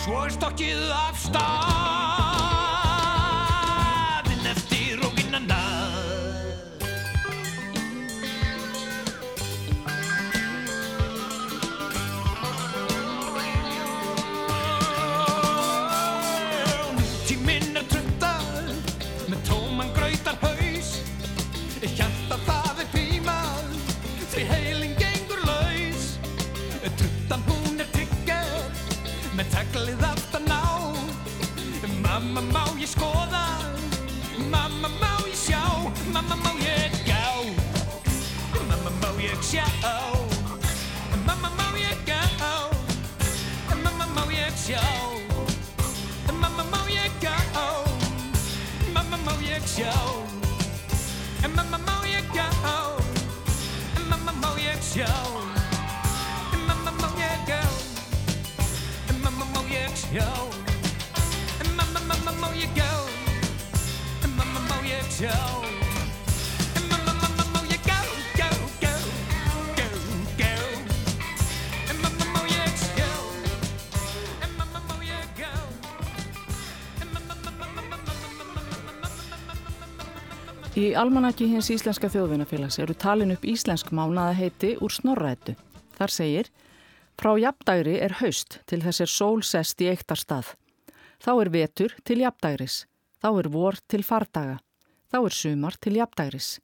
Svo 0.04 0.18
er 0.20 0.34
stokkið 0.36 0.82
af 0.92 1.20
stað. 1.30 2.03
naglið 29.74 30.04
aftan 30.06 30.46
á 30.54 30.94
Mamma 32.06 32.42
má 32.54 32.62
ég 32.78 32.90
skoða 32.94 33.42
Mamma 34.54 34.90
má 35.02 35.14
ég 35.26 35.34
sjá 35.34 35.62
Mamma 36.14 36.36
má 36.38 36.52
ég 36.62 36.94
gá 37.08 37.26
Mamma 38.54 38.92
má 39.02 39.10
ég 39.18 39.42
sjá 39.42 39.66
Mamma 41.26 41.50
má 41.58 41.66
ég 41.82 41.98
gá 42.06 42.22
Mamma 43.74 44.06
má 44.14 44.24
ég 44.30 44.54
sjá 44.62 44.84
Mamma 46.30 46.64
má 46.70 46.82
ég 46.94 47.18
gá 47.24 47.38
Mamma 48.94 49.18
má 49.26 49.34
ég 49.42 49.66
sjá 49.66 49.94
Mamma 51.50 51.78
má 51.82 51.98
ég 52.06 52.30
gá 52.36 52.50
Mamma 54.10 54.38
má 54.38 54.54
ég 54.62 54.78
sjá 54.94 55.43
Í 80.74 80.88
almanaki 80.98 81.46
hins 81.48 81.70
Íslenska 81.70 82.10
þjóðvinnafélags 82.10 82.80
eru 82.82 82.96
talin 82.98 83.34
upp 83.36 83.44
íslensk 83.46 83.92
mánaða 83.94 84.34
heiti 84.40 84.72
úr 84.82 84.94
snorrætu. 84.94 85.54
Þar 85.98 86.14
segir, 86.14 86.50
frá 87.20 87.34
jafndægri 87.40 88.00
er 88.02 88.18
haust 88.22 88.60
til 88.70 88.82
þess 88.84 89.04
er 89.06 89.12
sól 89.12 89.44
sest 89.46 89.82
í 89.82 89.90
eittar 89.92 90.20
stað. 90.20 90.54
Þá 91.24 91.32
er 91.40 91.50
vetur 91.54 91.96
til 92.04 92.20
jafndægris, 92.24 92.84
þá 93.22 93.30
er 93.40 93.50
vor 93.54 93.80
til 93.88 94.04
fardaga, 94.04 94.60
þá 95.12 95.18
er 95.24 95.36
sumar 95.38 95.78
til 95.80 95.98
jafndægris. 96.00 96.58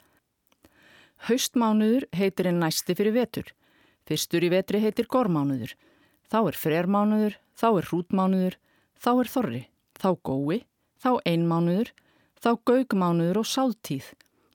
Haustmánuður 1.27 2.07
heitir 2.15 2.49
einn 2.49 2.61
næsti 2.63 2.95
fyrir 2.95 3.15
vetur, 3.15 3.47
fyrstur 4.07 4.43
í 4.43 4.51
vetri 4.51 4.81
heitir 4.83 5.07
gormánuður, 5.11 5.75
þá 6.31 6.39
er 6.45 6.59
frermánuður, 6.59 7.35
þá 7.59 7.67
er 7.69 7.89
hrútmánuður, 7.89 8.55
þá 8.99 9.11
er 9.15 9.31
þorri, 9.33 9.63
þá 9.99 10.09
gói, 10.23 10.57
þá 10.99 11.11
einmánuður, 11.27 11.91
þá 12.39 12.51
gaugmánuður 12.67 13.41
og 13.41 13.49
sáltíð, 13.51 14.07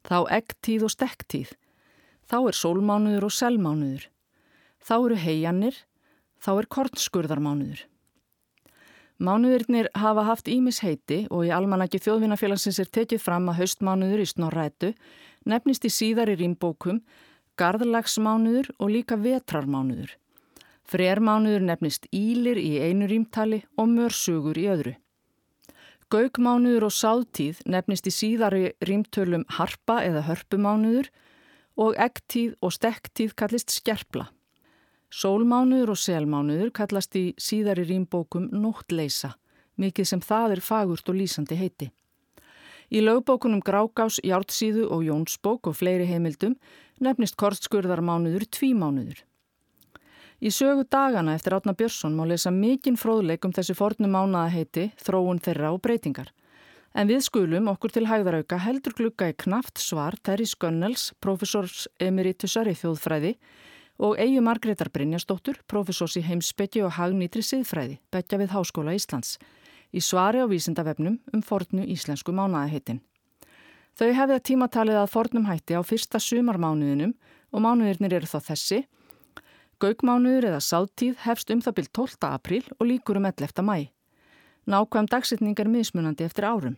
þá 0.04 0.16
eggtíð 0.38 0.88
og 0.88 0.94
stekktíð, 0.94 1.52
þá 2.24 2.38
er 2.48 2.58
sólmánuður 2.58 3.28
og 3.28 3.36
selmánuður, 3.36 4.08
þá 4.84 4.94
eru 4.98 5.18
heiannir, 5.18 5.76
þá 6.38 6.50
er 6.60 6.70
kornskurðarmánuður. 6.76 7.84
Mánuðurnir 9.24 9.88
hafa 9.94 10.24
haft 10.26 10.50
ímis 10.50 10.80
heiti 10.82 11.24
og 11.30 11.46
í 11.46 11.52
almanaki 11.54 12.00
þjóðvinnafélagsins 12.02 12.80
er 12.82 12.90
tekið 12.90 13.22
fram 13.22 13.46
að 13.48 13.60
haustmánuður 13.62 14.24
í 14.24 14.26
snorrætu 14.26 14.90
nefnist 15.46 15.86
í 15.86 15.92
síðari 15.92 16.34
rýmbókum 16.40 16.98
garðlagsmánuður 17.60 18.72
og 18.78 18.90
líka 18.90 19.18
vetrarmánuður. 19.20 20.16
Frermánuður 20.84 21.64
nefnist 21.70 22.08
ílir 22.12 22.58
í 22.60 22.74
einu 22.82 23.06
rýmtali 23.08 23.62
og 23.78 23.88
mörsugur 23.94 24.58
í 24.60 24.66
öðru. 24.68 24.96
Gaugmánuður 26.12 26.88
og 26.90 26.94
sáðtíð 26.94 27.62
nefnist 27.70 28.10
í 28.10 28.12
síðari 28.12 28.64
rýmtölum 28.84 29.46
harpa 29.56 30.02
eða 30.04 30.26
hörpumánuður 30.26 31.08
og 31.80 31.96
eggtíð 31.96 32.58
og 32.60 32.74
stekktíð 32.76 33.32
kallist 33.38 33.72
skerpla. 33.72 34.28
Sólmánuður 35.14 35.92
og 35.92 35.98
selmánuður 36.00 36.70
kallast 36.74 37.14
í 37.14 37.28
síðari 37.38 37.84
rýmbókum 37.86 38.48
nóttleisa, 38.50 39.36
mikið 39.78 40.08
sem 40.10 40.22
það 40.24 40.56
er 40.56 40.62
fagurt 40.64 41.10
og 41.12 41.18
lýsandi 41.20 41.58
heiti. 41.58 41.90
Í 42.90 42.98
lögbókunum 43.04 43.62
Grágás, 43.62 44.18
Jártsíðu 44.26 44.88
og 44.90 45.04
Jónsbók 45.06 45.70
og 45.70 45.76
fleiri 45.78 46.08
heimildum 46.08 46.56
nefnist 46.98 47.38
kortskurðarmánuður 47.38 48.48
tvímánuður. 48.58 49.20
Í 50.42 50.50
sögu 50.50 50.82
dagana 50.90 51.36
eftir 51.38 51.54
Átna 51.54 51.76
Björnsson 51.78 52.16
má 52.18 52.24
lesa 52.26 52.50
mikinn 52.50 52.98
fróðleik 52.98 53.46
um 53.46 53.54
þessi 53.54 53.76
fornu 53.78 54.10
mánaðaheiti, 54.10 54.90
þróun 54.98 55.38
þeirra 55.40 55.70
og 55.76 55.80
breytingar. 55.84 56.32
En 56.94 57.06
við 57.10 57.22
skulum 57.26 57.70
okkur 57.70 57.94
til 57.94 58.08
hægðarauka 58.10 58.58
heldur 58.66 58.94
glukka 58.98 59.30
í 59.30 59.38
knaft 59.38 59.78
svar 59.78 60.18
Terri 60.22 60.46
Skönnels, 60.46 61.12
professors 61.22 61.86
emeritusar 62.02 62.70
í 62.70 62.74
þjóðfræði 62.78 63.36
og 63.98 64.18
Eyju 64.18 64.42
Margreðar 64.42 64.90
Brynjastóttur, 64.90 65.60
professors 65.66 66.16
í 66.18 66.24
heimsbyggi 66.26 66.82
og 66.82 66.96
hagnýtri 66.98 67.44
siðfræði, 67.44 68.00
begja 68.10 68.40
við 68.40 68.54
Háskóla 68.54 68.94
Íslands 68.96 69.38
í 69.94 70.02
svari 70.02 70.42
á 70.42 70.46
vísindavefnum 70.50 71.20
um 71.32 71.42
fornu 71.42 71.86
íslensku 71.86 72.34
mánaðaheitin. 72.34 73.00
Þau 73.94 74.10
hefði 74.10 74.34
að 74.34 74.46
tímatalið 74.48 74.98
að 74.98 75.12
fornum 75.12 75.46
hætti 75.46 75.78
á 75.78 75.82
fyrsta 75.86 76.18
sumarmánuðinum 76.18 77.14
og 77.54 77.62
mánuðirnir 77.62 78.16
eru 78.18 78.26
þá 78.26 78.50
þessi. 78.50 78.80
Gaugmánuður 79.78 80.48
eða 80.50 80.62
sátíð 80.66 81.20
hefst 81.22 81.52
um 81.54 81.62
það 81.62 81.76
byrj 81.78 81.90
12. 82.00 82.30
apríl 82.30 82.64
og 82.78 82.88
líkur 82.90 83.20
um 83.20 83.28
11. 83.30 83.62
mæ. 83.62 83.90
Nákvæm 84.66 85.06
dagsetning 85.12 85.60
er 85.60 85.70
mismunandi 85.70 86.26
eftir 86.26 86.48
árum. 86.48 86.76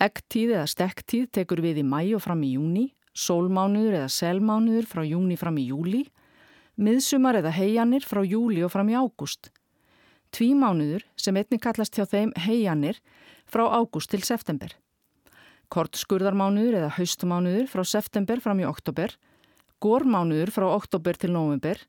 Eggtíð 0.00 0.54
eða 0.54 0.68
stekktíð 0.70 1.26
tekur 1.34 1.60
við 1.60 1.82
í 1.82 1.84
mæ 1.84 2.14
og 2.16 2.22
fram 2.24 2.44
í 2.46 2.54
júni, 2.54 2.86
sólmánuður 3.18 3.98
eða 4.00 4.10
selmánuður 4.14 4.86
frá 4.86 5.02
júni 5.06 5.36
fram 5.40 5.58
í 5.58 5.68
júli, 5.72 6.04
miðsumar 6.78 7.40
eða 7.40 7.54
heianir 7.56 8.06
frá 8.06 8.22
júli 8.22 8.62
og 8.62 8.72
fram 8.74 8.90
í 8.92 8.98
ágúst. 8.98 9.50
Tvímánuður 10.34 11.06
sem 11.18 11.36
einnig 11.40 11.62
kallast 11.64 11.96
hjá 11.96 12.04
þeim 12.06 12.34
heianir 12.44 13.00
frá 13.48 13.64
ágúst 13.66 14.12
til 14.12 14.22
september. 14.22 14.74
Kortskurðarmánuður 15.72 16.78
eða 16.80 16.92
haustmánuður 16.96 17.66
frá 17.72 17.84
september 17.84 18.40
fram 18.44 18.62
í 18.62 18.68
oktober. 18.68 19.12
Gormánuður 19.84 20.52
frá 20.54 20.68
oktober 20.70 21.18
til 21.18 21.32
november. 21.34 21.80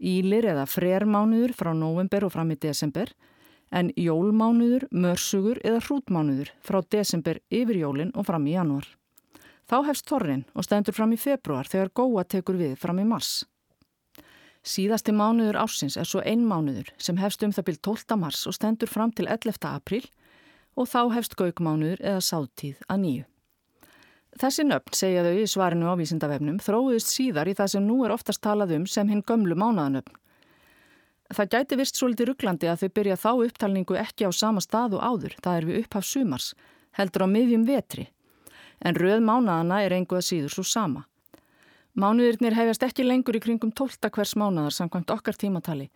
Ílir 0.00 0.48
eða 0.48 0.64
frermánuður 0.70 1.52
frá 1.56 1.74
november 1.76 2.24
og 2.24 2.32
fram 2.36 2.54
í 2.54 2.60
desember. 2.60 3.12
En 3.70 3.92
jólmánuður, 3.94 4.88
mörsugur 4.90 5.60
eða 5.62 5.82
hrútmánuður 5.84 6.54
frá 6.64 6.80
desember 6.90 7.42
yfir 7.52 7.82
jólinn 7.84 8.14
og 8.16 8.26
fram 8.26 8.48
í 8.48 8.56
janúar. 8.56 8.88
Þá 9.70 9.76
hefst 9.86 10.08
þorrin 10.10 10.42
og 10.58 10.66
stendur 10.66 10.96
fram 10.96 11.12
í 11.14 11.18
februar 11.20 11.68
þegar 11.70 11.92
góa 11.94 12.24
tekur 12.26 12.56
við 12.58 12.72
fram 12.80 12.98
í 12.98 13.06
mars. 13.06 13.44
Síðasti 14.66 15.14
mánuður 15.14 15.60
ásins 15.62 15.94
er 15.96 16.08
svo 16.10 16.24
ein 16.26 16.42
mánuður 16.42 16.90
sem 16.98 17.20
hefst 17.22 17.44
um 17.46 17.54
það 17.54 17.68
byrj 17.68 17.78
12. 17.86 18.16
mars 18.18 18.42
og 18.50 18.56
stendur 18.58 18.90
fram 18.90 19.14
til 19.14 19.28
11. 19.30 19.62
april 19.70 20.02
og 20.74 20.90
þá 20.90 21.14
hefst 21.14 21.38
gaugmánuður 21.38 22.02
eða 22.02 22.24
sátíð 22.24 22.82
að 22.90 23.00
nýju. 23.04 23.24
Þessi 24.40 24.66
nöfn, 24.66 24.94
segja 24.94 25.24
þau 25.26 25.38
í 25.38 25.46
svarinu 25.50 25.90
á 25.90 25.94
vísindavefnum, 25.98 26.60
þróðist 26.62 27.14
síðar 27.14 27.50
í 27.50 27.54
það 27.58 27.72
sem 27.72 27.86
nú 27.86 28.02
er 28.06 28.14
oftast 28.14 28.42
talað 28.42 28.76
um 28.76 28.84
sem 28.90 29.08
hinn 29.10 29.24
gömlu 29.26 29.54
mánaðanöfn. 29.58 30.18
Það 31.30 31.50
gæti 31.54 31.78
vist 31.78 31.98
svolítið 31.98 32.30
rugglandi 32.30 32.70
að 32.70 32.84
þau 32.84 32.94
byrja 32.98 33.16
þá 33.22 33.32
upptalningu 33.46 33.98
ekki 33.98 34.26
á 34.26 34.30
sama 34.34 34.62
stað 34.62 34.98
og 34.98 35.04
áður, 35.06 35.34
það 35.42 35.58
er 35.58 35.66
við 35.68 35.82
upphaf 35.84 36.06
sumars, 36.06 36.54
heldur 36.98 37.26
á 37.26 37.28
miðjum 37.30 37.66
vetri, 37.68 38.06
en 38.80 38.96
röð 38.96 39.20
mánaðana 39.24 39.82
er 39.84 39.94
einhvað 39.96 40.26
síður 40.26 40.54
svo 40.54 40.64
sama. 40.64 41.04
Mánuðirnir 41.94 42.54
hefjast 42.54 42.84
ekki 42.86 43.04
lengur 43.04 43.36
í 43.36 43.42
kringum 43.42 43.72
12. 43.74 44.10
hvers 44.14 44.36
mánuðar 44.38 44.74
samkvæmt 44.76 45.10
okkar 45.10 45.36
tímatali, 45.36 45.88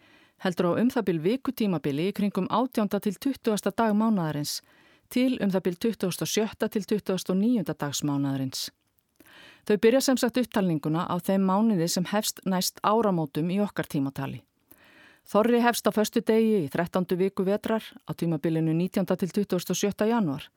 heldur 0.42 0.74
á 0.74 0.82
um 0.82 0.90
það 0.90 1.06
byl 1.08 1.20
vikutímabili 1.26 2.08
í 2.10 2.14
kringum 2.16 2.48
18. 2.50 2.88
til 3.00 3.14
20. 3.14 3.70
dag 3.70 3.94
mánuðarins, 3.94 4.60
til 5.08 5.38
um 5.40 5.52
það 5.54 5.62
byl 5.68 5.76
27. 5.86 6.68
til 6.68 6.82
29. 6.82 7.76
dags 7.78 8.02
mánuðarins. 8.02 8.70
Þau 9.64 9.76
byrja 9.80 10.00
sem 10.04 10.18
sagt 10.20 10.36
upptalninguna 10.42 11.06
á 11.08 11.16
þeim 11.24 11.46
mánuði 11.48 11.86
sem 11.88 12.04
hefst 12.10 12.42
næst 12.44 12.82
áramótum 12.84 13.48
í 13.48 13.62
okkar 13.64 13.88
tímatali. 13.88 14.42
Þorri 15.24 15.62
hefst 15.64 15.86
á 15.88 15.90
förstu 15.94 16.20
degi 16.20 16.66
í 16.66 16.68
13. 16.68 17.16
viku 17.16 17.46
vetrar 17.46 17.86
á 18.04 18.12
tímabilinu 18.12 18.74
19. 18.76 19.06
til 19.16 19.30
27. 19.32 20.04
januar. 20.10 20.50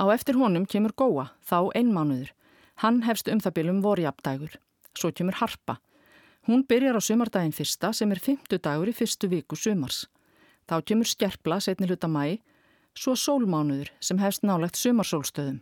Á 0.00 0.04
eftir 0.14 0.40
honum 0.40 0.64
kemur 0.64 0.96
góa, 0.96 1.30
þá 1.44 1.68
einmánuður, 1.76 2.32
Hann 2.80 3.02
hefst 3.04 3.28
um 3.28 3.40
það 3.44 3.56
bylum 3.58 3.80
vorjapdægur. 3.84 4.54
Svo 4.96 5.10
kemur 5.12 5.36
harpa. 5.36 5.76
Hún 6.48 6.62
byrjar 6.64 6.96
á 6.96 7.02
sumardaginn 7.04 7.52
fyrsta 7.52 7.90
sem 7.92 8.12
er 8.14 8.22
fymtu 8.24 8.56
dagur 8.56 8.88
í 8.88 8.94
fyrstu 8.96 9.28
viku 9.28 9.56
sumars. 9.56 10.06
Þá 10.64 10.80
kemur 10.88 11.08
skerpla 11.10 11.58
setni 11.60 11.90
hluta 11.90 12.08
mæ, 12.08 12.38
svo 12.96 13.12
sólmánuður 13.12 13.90
sem 14.00 14.20
hefst 14.22 14.46
nálegt 14.48 14.80
sumarsólstöðum. 14.80 15.60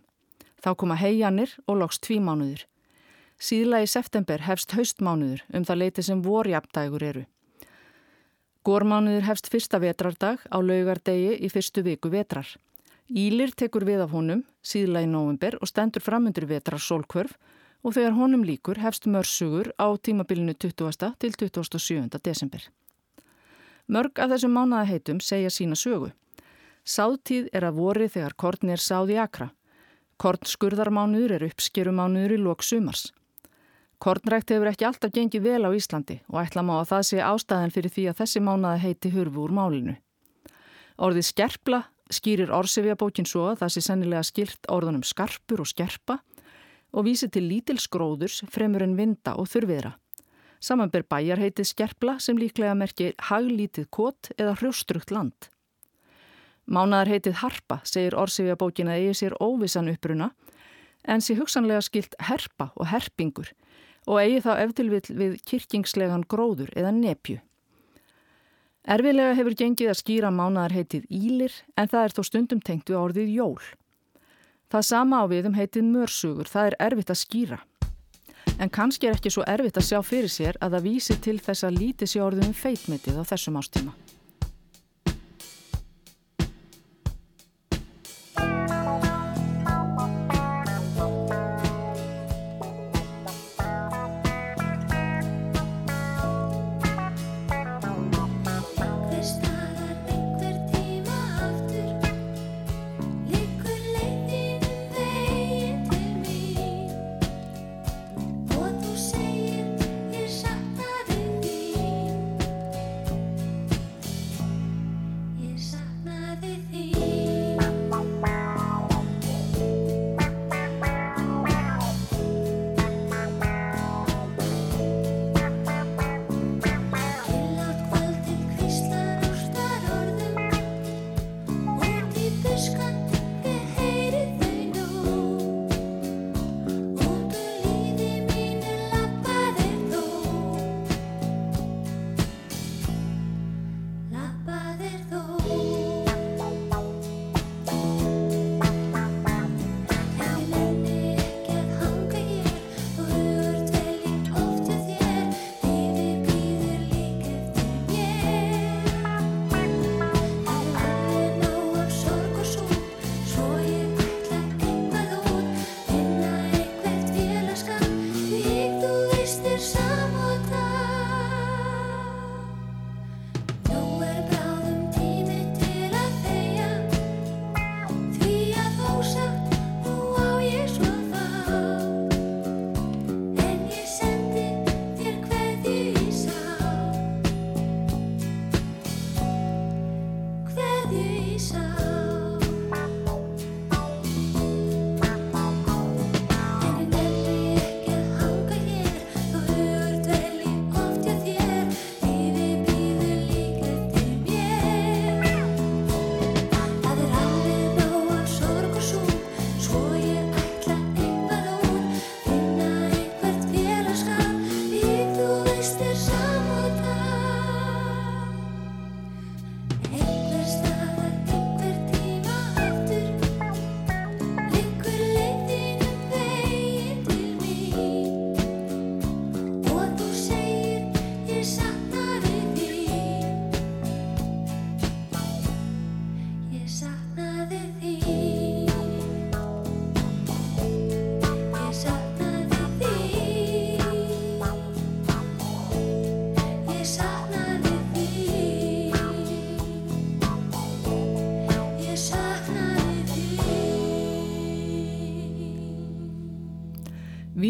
Þá 0.63 0.69
koma 0.79 0.95
heianir 0.95 1.57
og 1.67 1.81
loks 1.81 1.99
tvímánuður. 2.07 2.63
Síðla 3.39 3.83
í 3.83 3.91
september 3.91 4.39
hefst 4.47 4.71
haustmánuður 4.75 5.43
um 5.51 5.67
það 5.67 5.81
leiti 5.83 6.07
sem 6.07 6.23
vorjapdægur 6.23 7.03
eru. 7.03 7.25
Gormánuður 8.63 9.27
hefst 9.27 9.51
fyrsta 9.51 9.79
vetrardag 9.83 10.47
á 10.47 10.57
laugardegi 10.63 11.35
í 11.35 11.51
fyrstu 11.51 11.83
viku 11.83 12.11
vetrar. 12.15 12.47
Ílir 13.09 13.49
tekur 13.57 13.87
við 13.89 14.03
af 14.03 14.11
honum 14.13 14.43
síðla 14.61 15.01
í 15.01 15.07
november 15.09 15.55
og 15.57 15.69
stendur 15.71 16.03
framundur 16.05 16.45
vetrar 16.45 16.77
sólkvörf 16.77 17.31
og 17.81 17.95
þegar 17.95 18.13
honum 18.13 18.43
líkur 18.45 18.77
hefst 18.77 19.07
mörsugur 19.09 19.71
á 19.81 19.89
tímabilinu 19.97 20.53
20. 20.53 21.15
til 21.17 21.33
27. 21.33 22.05
desember. 22.21 22.61
Mörg 23.89 24.13
af 24.21 24.29
þessum 24.29 24.53
mánadaheitum 24.53 25.23
segja 25.25 25.49
sína 25.49 25.73
sögu. 25.73 26.11
Sáðtíð 26.85 27.49
er 27.51 27.65
að 27.65 27.81
vori 27.81 28.09
þegar 28.13 28.37
kortni 28.37 28.77
er 28.77 28.83
sáð 28.83 29.15
í 29.15 29.17
akra. 29.17 29.49
Kornskurðarmánuður 30.21 31.39
er 31.39 31.49
uppskerumánuður 31.49 32.37
í 32.37 32.41
lok 32.45 32.61
sumars. 32.61 33.09
Kornrækt 33.97 34.53
hefur 34.53 34.69
ekki 34.69 34.85
alltaf 34.85 35.11
gengið 35.11 35.47
vel 35.49 35.65
á 35.65 35.73
Íslandi 35.73 36.21
og 36.29 36.43
ætla 36.43 36.61
má 36.61 36.77
að 36.77 36.91
það 36.93 37.07
sé 37.09 37.23
ástæðan 37.25 37.73
fyrir 37.73 37.91
því 37.95 38.09
að 38.11 38.19
þessi 38.21 38.41
mánadaheiti 38.45 39.09
hurfu 39.17 39.47
úr 39.47 39.55
málinu. 39.55 39.95
Orðið 40.99 41.25
skerpla 41.33 41.87
skýrir 42.13 42.51
orsefjabókin 42.53 43.27
svo 43.29 43.51
að 43.51 43.63
það 43.63 43.73
sé 43.75 43.83
sennilega 43.85 44.25
skilt 44.25 44.69
orðunum 44.71 45.05
skarpur 45.05 45.63
og 45.63 45.69
skerpa 45.69 46.19
og 46.93 47.05
vísi 47.05 47.29
til 47.29 47.45
lítilskróðurs 47.45 48.41
fremur 48.49 48.83
en 48.85 48.97
vinda 48.97 49.35
og 49.37 49.49
þurfiðra. 49.51 49.93
Samanber 50.59 51.05
bæjar 51.07 51.39
heitið 51.39 51.69
skerpla 51.69 52.17
sem 52.19 52.37
líklega 52.39 52.75
merkir 52.75 53.13
haglítið 53.29 53.87
kott 53.95 54.31
eða 54.37 54.57
hrjóstrukt 54.59 55.13
land. 55.13 55.49
Mánaðar 56.69 57.13
heitið 57.15 57.39
harpa 57.41 57.79
segir 57.87 58.17
orsefjabókin 58.19 58.91
að 58.91 59.03
eigi 59.05 59.19
sér 59.21 59.37
óvissan 59.41 59.89
uppruna 59.89 60.33
en 61.07 61.23
sé 61.23 61.37
hugsanlega 61.39 61.81
skilt 61.85 62.17
herpa 62.27 62.69
og 62.75 62.89
herpingur 62.91 63.53
og 64.09 64.19
eigi 64.21 64.43
þá 64.45 64.51
eftirvill 64.65 65.15
við 65.21 65.37
kirkingslegan 65.47 66.25
gróður 66.29 66.73
eða 66.75 66.91
nepju. 66.95 67.39
Erfilega 68.87 69.35
hefur 69.35 69.55
gengið 69.59 69.91
að 69.91 69.99
skýra 69.99 70.29
mánaðar 70.31 70.77
heitið 70.77 71.07
ílir 71.11 71.55
en 71.75 71.89
það 71.91 72.03
er 72.05 72.13
þó 72.15 72.21
stundum 72.23 72.61
tengt 72.63 72.89
við 72.89 72.99
orðið 72.99 73.33
jól. 73.35 73.59
Það 74.69 74.85
sama 74.87 75.19
á 75.19 75.25
við 75.27 75.49
um 75.49 75.57
heitið 75.57 75.89
mörsugur, 75.89 76.47
það 76.47 76.69
er 76.69 76.77
erfitt 76.87 77.11
að 77.11 77.19
skýra. 77.23 77.59
En 78.59 78.69
kannski 78.69 79.07
er 79.07 79.17
ekki 79.17 79.31
svo 79.33 79.43
erfitt 79.47 79.79
að 79.79 79.87
sjá 79.89 79.99
fyrir 80.03 80.31
sér 80.31 80.59
að 80.63 80.77
það 80.77 80.87
vísi 80.87 81.17
til 81.19 81.39
þess 81.43 81.65
að 81.67 81.79
lítið 81.81 82.11
sé 82.11 82.23
orðum 82.23 82.55
feitmetið 82.55 83.19
á 83.19 83.23
þessum 83.27 83.59
ástíma. 83.59 83.93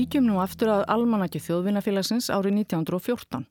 Víkjum 0.09 0.25
nú 0.25 0.39
aftur 0.41 0.71
að 0.73 0.87
almanaki 0.89 1.37
þjóðvinnafélagsins 1.37 2.31
árið 2.33 2.55
1914. 2.63 3.43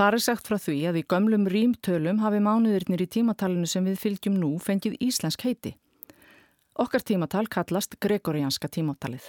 Það 0.00 0.14
er 0.16 0.22
sagt 0.24 0.46
frá 0.48 0.54
því 0.56 0.76
að 0.88 0.96
í 0.96 1.02
gömlum 1.12 1.42
rýmtölum 1.52 2.22
hafi 2.22 2.38
mánuðirnir 2.40 3.02
í 3.04 3.06
tímatalinu 3.12 3.68
sem 3.68 3.84
við 3.84 3.98
fylgjum 4.00 4.38
nú 4.40 4.48
fengið 4.64 4.96
íslensk 5.04 5.44
heiti. 5.44 5.74
Okkar 6.72 7.04
tímatal 7.04 7.42
kallast 7.52 7.98
gregorianska 8.00 8.70
tímatalið. 8.78 9.26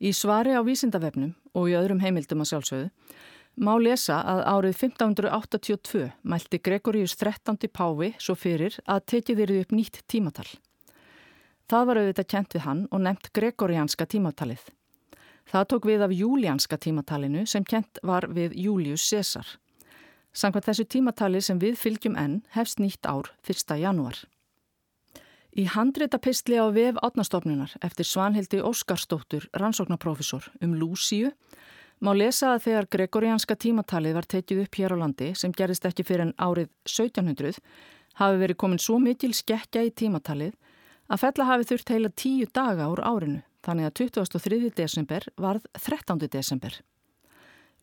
Í 0.00 0.14
svari 0.16 0.56
á 0.56 0.64
vísindavefnum 0.64 1.36
og 1.52 1.68
í 1.68 1.76
öðrum 1.76 2.00
heimildum 2.00 2.46
að 2.46 2.50
sjálfsögðu 2.54 2.88
má 3.68 3.74
lesa 3.84 4.22
að 4.32 4.42
árið 4.48 4.80
1582 4.88 6.06
mælti 6.24 6.62
Gregorius 6.70 7.18
13. 7.20 7.68
Páfi 7.68 8.14
svo 8.16 8.32
fyrir 8.32 8.80
að 8.88 9.04
tekið 9.12 9.44
verið 9.44 9.60
upp 9.66 9.76
nýtt 9.76 10.00
tímatal. 10.08 10.48
Það 11.68 11.86
var 11.92 12.02
auðvitað 12.06 12.32
kent 12.32 12.56
við 12.56 12.64
hann 12.70 12.84
og 12.88 13.04
nefnt 13.04 13.32
Gregorianska 13.36 14.08
tímatalið. 14.08 14.64
Það 15.48 15.68
tók 15.72 15.86
við 15.88 16.02
af 16.04 16.12
júlianska 16.12 16.76
tímatalinu 16.76 17.46
sem 17.48 17.64
kent 17.64 17.98
var 18.04 18.26
við 18.28 18.52
Július 18.60 19.06
Cæsar. 19.08 19.46
Samkvæmt 20.36 20.66
þessu 20.68 20.84
tímatali 20.84 21.40
sem 21.40 21.56
við 21.58 21.78
fylgjum 21.80 22.18
enn 22.20 22.42
hefst 22.52 22.82
nýtt 22.82 23.08
ár 23.08 23.30
1. 23.48 23.72
janúar. 23.80 24.18
Í 25.56 25.64
handreita 25.72 26.20
pistli 26.20 26.60
á 26.60 26.68
vef 26.68 27.00
átnastofnunar 27.00 27.72
eftir 27.80 28.04
Svanhildi 28.04 28.60
Óskarstóttur, 28.60 29.48
rannsóknarprofessor 29.56 30.50
um 30.60 30.76
Lúsíu 30.76 31.32
má 32.04 32.12
lesa 32.12 32.52
að 32.52 32.68
þegar 32.68 32.90
gregorianska 32.92 33.56
tímatalið 33.56 34.20
var 34.20 34.28
tekið 34.28 34.64
upp 34.66 34.78
hér 34.78 34.94
á 34.94 34.96
landi 35.00 35.32
sem 35.34 35.56
gerist 35.56 35.88
ekki 35.88 36.04
fyrir 36.04 36.28
en 36.28 36.36
árið 36.36 36.68
1700 36.84 37.56
hafi 38.20 38.44
verið 38.44 38.60
komin 38.60 38.84
svo 38.84 39.00
mikil 39.00 39.32
skekkja 39.32 39.88
í 39.88 39.96
tímatalið 39.96 40.52
að 41.08 41.24
fella 41.24 41.48
hafi 41.48 41.72
þurft 41.72 41.96
heila 41.96 42.12
tíu 42.12 42.46
daga 42.52 42.92
úr 42.92 43.00
árinu 43.00 43.47
þannig 43.66 43.88
að 43.88 43.96
23. 44.02 44.70
desember 44.76 45.26
varð 45.36 45.66
13. 45.78 46.28
desember. 46.30 46.78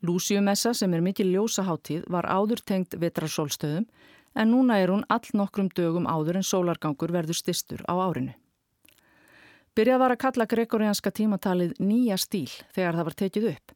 Lúsíumessa 0.05 0.73
sem 0.73 0.93
er 0.93 1.01
mikil 1.01 1.27
ljósaháttíð 1.31 2.05
var 2.11 2.27
áður 2.29 2.61
tengt 2.65 2.97
vetrarsólstöðum 2.99 3.87
en 4.35 4.51
núna 4.51 4.79
er 4.81 4.91
hún 4.91 5.05
all 5.09 5.29
nokkrum 5.33 5.69
dögum 5.75 6.07
áður 6.07 6.41
en 6.41 6.47
sólargangur 6.47 7.13
verður 7.15 7.39
stistur 7.39 7.81
á 7.87 7.95
árinu. 7.95 8.35
Byrjað 9.75 9.99
var 9.99 10.13
að 10.13 10.21
kalla 10.23 10.47
gregorianska 10.47 11.11
tímatalið 11.11 11.73
nýja 11.83 12.17
stíl 12.19 12.51
þegar 12.75 12.95
það 12.99 13.07
var 13.09 13.17
tekið 13.21 13.49
upp 13.55 13.73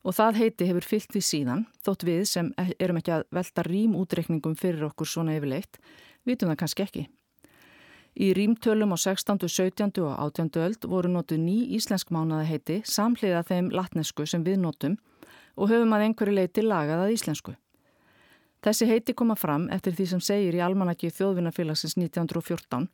og 0.00 0.16
það 0.16 0.38
heiti 0.40 0.66
hefur 0.68 0.86
fyllt 0.86 1.10
því 1.12 1.22
síðan, 1.24 1.64
þótt 1.84 2.04
við 2.08 2.22
sem 2.30 2.46
erum 2.78 3.00
ekki 3.00 3.12
að 3.18 3.24
velta 3.36 3.64
rýmútreikningum 3.66 4.54
fyrir 4.56 4.86
okkur 4.86 5.08
svona 5.08 5.34
yfirleitt, 5.36 5.76
vitum 6.24 6.48
það 6.48 6.60
kannski 6.62 6.86
ekki. 6.86 7.02
Í 8.18 8.32
rýmtölum 8.34 8.90
á 8.90 8.98
16., 8.98 9.46
17. 9.46 10.02
og 10.02 10.14
18. 10.18 10.50
öld 10.58 10.86
voru 10.90 11.08
notuð 11.08 11.38
ný 11.44 11.58
íslensk 11.76 12.10
mánaða 12.10 12.48
heiti 12.48 12.80
samhliða 12.84 13.44
þeim 13.46 13.70
latnesku 13.70 14.26
sem 14.26 14.44
við 14.44 14.58
notum 14.64 14.96
og 15.56 15.70
höfum 15.70 15.94
að 15.94 16.06
einhverju 16.08 16.34
leiti 16.34 16.64
lagað 16.64 17.04
að 17.04 17.14
íslensku. 17.14 17.54
Þessi 18.60 18.88
heiti 18.90 19.14
koma 19.14 19.36
fram 19.38 19.68
eftir 19.72 19.94
því 19.94 20.06
sem 20.10 20.20
segir 20.20 20.58
í 20.58 20.64
almanaki 20.64 21.12
þjóðvinnafélagsins 21.14 21.96
1914 21.96 22.88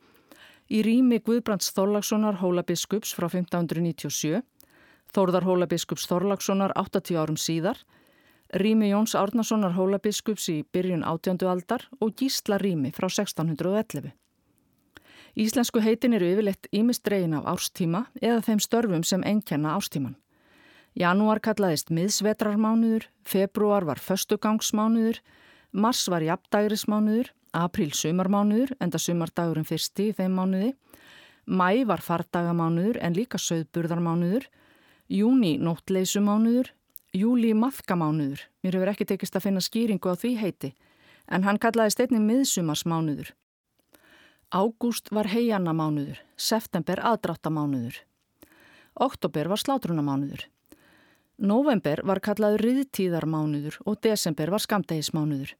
í 0.70 0.82
rými 0.84 1.18
Guðbrands 1.24 1.72
Þorlagssonar 1.74 2.38
Hólabiskups 2.42 3.14
frá 3.16 3.26
1597 3.30 4.44
Þórðar 5.14 5.46
Hólabiskups 5.46 6.06
Þorlagssonar 6.10 6.74
80 6.76 7.16
árum 7.16 7.38
síðar, 7.40 7.78
Rými 8.54 8.90
Jóns 8.90 9.16
Árnasonar 9.18 9.74
Hólabiskups 9.74 10.50
í 10.52 10.60
byrjun 10.74 11.06
18. 11.06 11.46
aldar 11.50 11.86
og 12.00 12.14
Gísla 12.18 12.60
Rými 12.62 12.92
frá 12.94 13.08
1611. 13.08 14.12
Íslensku 15.36 15.82
heitin 15.84 16.16
eru 16.16 16.30
yfirleitt 16.32 16.68
ímist 16.72 17.04
dregin 17.04 17.34
af 17.36 17.44
árstíma 17.52 18.06
eða 18.22 18.40
þeim 18.46 18.60
störfum 18.64 19.02
sem 19.04 19.24
einnkenna 19.26 19.74
árstíman. 19.76 20.16
Janúar 20.96 21.42
kallaðist 21.44 21.92
miðsvetrarmánuður, 21.92 23.04
februar 23.28 23.84
var 23.84 24.00
föstugangsmánuður, 24.00 25.20
mars 25.76 26.06
var 26.08 26.24
jafndægrismánuður, 26.24 27.34
april 27.52 27.90
sumarmánuður, 27.92 28.72
enda 28.80 28.96
sumardagurinn 28.96 29.68
fyrsti 29.68 30.08
í 30.08 30.16
þeim 30.16 30.40
mánuði, 30.40 30.72
mæ 31.44 31.84
var 31.84 32.00
fardagamánuður 32.00 33.02
en 33.04 33.16
líka 33.16 33.36
söðburðarmánuður, 33.36 34.48
Júni 35.06 35.54
nóttleisumánuður, 35.62 36.72
júli 37.14 37.52
maðkamánuður. 37.54 38.40
Mér 38.64 38.74
hefur 38.74 38.90
ekki 38.90 39.06
tekist 39.06 39.36
að 39.38 39.44
finna 39.44 39.62
skýringu 39.62 40.10
á 40.10 40.18
því 40.18 40.32
heiti, 40.40 40.70
en 41.30 41.46
hann 41.46 41.60
kallaði 41.62 41.94
steinni 41.94 42.18
miðsumarsmánuður. 42.24 43.30
Ágúst 44.56 45.10
var 45.12 45.28
heiannamánuður, 45.28 46.22
september 46.40 47.02
aðdráttamánuður. 47.04 47.98
Oktober 49.06 49.50
var 49.52 49.60
slátrunamánuður. 49.60 50.46
November 51.36 52.00
var 52.08 52.22
kallaður 52.24 52.64
riðtíðarmánuður 52.64 53.76
og 53.84 53.98
desember 54.06 54.54
var 54.54 54.62
skamdegismánuður. 54.64 55.50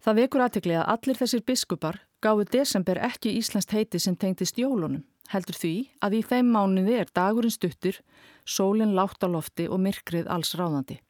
Það 0.00 0.18
vekur 0.22 0.44
aðtekli 0.46 0.78
að 0.78 0.88
allir 0.94 1.20
þessir 1.20 1.42
biskupar 1.50 1.98
gáðu 2.24 2.46
desember 2.54 3.02
ekki 3.04 3.34
Íslands 3.36 3.68
heiti 3.74 4.00
sem 4.00 4.16
tengtist 4.16 4.56
jólunum 4.56 5.02
heldur 5.32 5.58
því 5.58 5.74
að 6.06 6.16
í 6.16 6.22
þeim 6.30 6.52
mánuði 6.54 6.94
er 7.00 7.10
dagurinn 7.18 7.52
stuttur, 7.52 7.98
sólinn 8.46 8.94
látt 8.96 9.26
á 9.26 9.28
lofti 9.28 9.66
og 9.68 9.82
myrkrið 9.82 10.30
alls 10.30 10.54
ráðandi. 10.56 11.00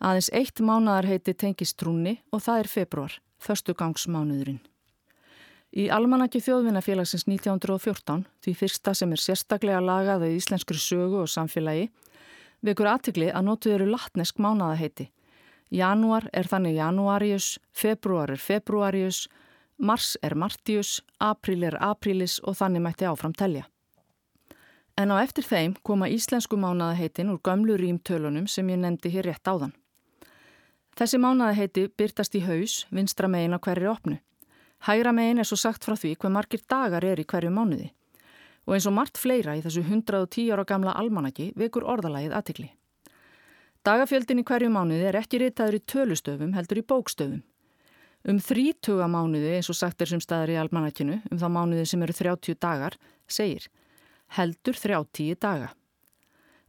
Aðeins 0.00 0.32
eitt 0.32 0.64
mánadarheiti 0.64 1.34
tengist 1.34 1.78
trúni 1.78 2.16
og 2.32 2.42
það 2.42 2.64
er 2.64 2.72
februar, 2.74 3.18
förstugangsmánuðurinn. 3.44 4.60
Í 5.76 5.90
almanaki 5.92 6.40
þjóðvinnafélagsins 6.40 7.26
1914, 7.28 8.24
því 8.40 8.54
fyrsta 8.56 8.94
sem 8.96 9.10
er 9.12 9.20
sérstaklega 9.20 9.80
lagað 9.84 10.24
í 10.30 10.36
íslenskri 10.38 10.80
sögu 10.80 11.20
og 11.22 11.28
samfélagi, 11.28 11.90
vekur 12.64 12.88
aðtikli 12.88 13.28
að 13.28 13.44
notuð 13.50 13.74
eru 13.76 13.88
latnesk 13.92 14.40
mánadarheiti. 14.40 15.10
Janúar 15.68 16.30
er 16.32 16.48
þannig 16.48 16.78
janúarius, 16.78 17.58
februar 17.76 18.32
er 18.32 18.40
februarius, 18.40 19.26
Mars 19.78 20.16
er 20.22 20.34
Martius, 20.34 21.02
April 21.20 21.62
er 21.68 21.76
Aprilis 21.84 22.40
og 22.42 22.56
þannig 22.58 22.82
mætti 22.82 23.06
áfram 23.06 23.34
telja. 23.36 23.68
En 24.98 25.12
á 25.14 25.22
eftir 25.22 25.46
þeim 25.46 25.76
koma 25.86 26.08
íslensku 26.10 26.58
mánaðaheitin 26.58 27.30
úr 27.30 27.38
gömlu 27.44 27.76
rýmtölunum 27.78 28.48
sem 28.50 28.66
ég 28.72 28.80
nefndi 28.80 29.12
hér 29.14 29.28
rétt 29.28 29.46
áðan. 29.46 29.76
Þessi 30.98 31.20
mánaðaheiti 31.22 31.84
byrtast 31.94 32.34
í 32.34 32.42
haus, 32.42 32.80
vinstra 32.90 33.30
megin 33.30 33.54
á 33.54 33.62
hverju 33.62 33.92
opnu. 33.92 34.18
Hægra 34.86 35.12
megin 35.12 35.42
er 35.42 35.48
svo 35.48 35.58
sagt 35.58 35.84
frá 35.84 35.96
því 35.98 36.14
hver 36.16 36.32
margir 36.32 36.62
dagar 36.70 37.04
er 37.04 37.18
í 37.18 37.26
hverju 37.26 37.50
mánuði. 37.50 37.90
Og 38.68 38.76
eins 38.76 38.86
og 38.86 38.94
margt 38.94 39.18
fleira 39.18 39.56
í 39.56 39.62
þessu 39.64 39.82
110 39.82 40.52
ára 40.54 40.64
gamla 40.68 40.94
almanaki 41.00 41.50
vekur 41.56 41.86
orðalagið 41.88 42.36
aðtikli. 42.36 42.68
Dagafjöldin 43.86 44.42
í 44.42 44.46
hverju 44.46 44.70
mánuði 44.70 45.08
er 45.08 45.18
ekki 45.18 45.40
ritaður 45.42 45.78
í 45.78 45.84
tölustöfum 45.88 46.54
heldur 46.54 46.82
í 46.82 46.86
bókstöfum. 46.86 47.42
Um 48.28 48.38
þrítuga 48.42 49.06
mánuði, 49.08 49.54
eins 49.56 49.70
og 49.70 49.78
sagt 49.78 50.02
er 50.02 50.10
sem 50.10 50.20
staðar 50.20 50.52
í 50.52 50.58
almanakinu, 50.60 51.20
um 51.30 51.38
þá 51.38 51.48
mánuði 51.54 51.84
sem 51.86 52.02
eru 52.02 52.16
30 52.18 52.58
dagar, 52.60 52.98
segir 53.30 53.68
heldur 54.36 54.76
30 54.76 55.38
daga. 55.40 55.70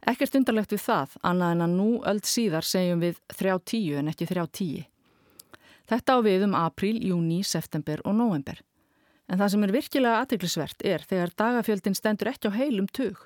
Ekkert 0.08 0.38
undarlegt 0.38 0.72
við 0.72 0.80
það, 0.86 1.16
annað 1.28 1.54
en 1.54 1.64
að 1.66 1.74
nú 1.76 1.88
öll 2.08 2.22
síðar 2.24 2.64
segjum 2.64 3.02
við 3.04 3.18
30 3.34 3.98
en 4.00 4.08
ekki 4.12 4.28
30. 4.30 4.86
Þetta 5.90 6.14
á 6.14 6.18
við 6.22 6.44
um 6.46 6.54
apríl, 6.54 7.00
júni, 7.02 7.40
september 7.42 7.98
og 8.06 8.14
november. 8.14 8.60
En 9.26 9.38
það 9.40 9.52
sem 9.52 9.64
er 9.66 9.72
virkilega 9.74 10.20
aðtiklisvert 10.22 10.84
er 10.86 11.02
þegar 11.02 11.32
dagafjöldin 11.42 11.96
stendur 11.98 12.30
ekki 12.30 12.50
á 12.50 12.54
heilum 12.54 12.86
tug. 12.86 13.18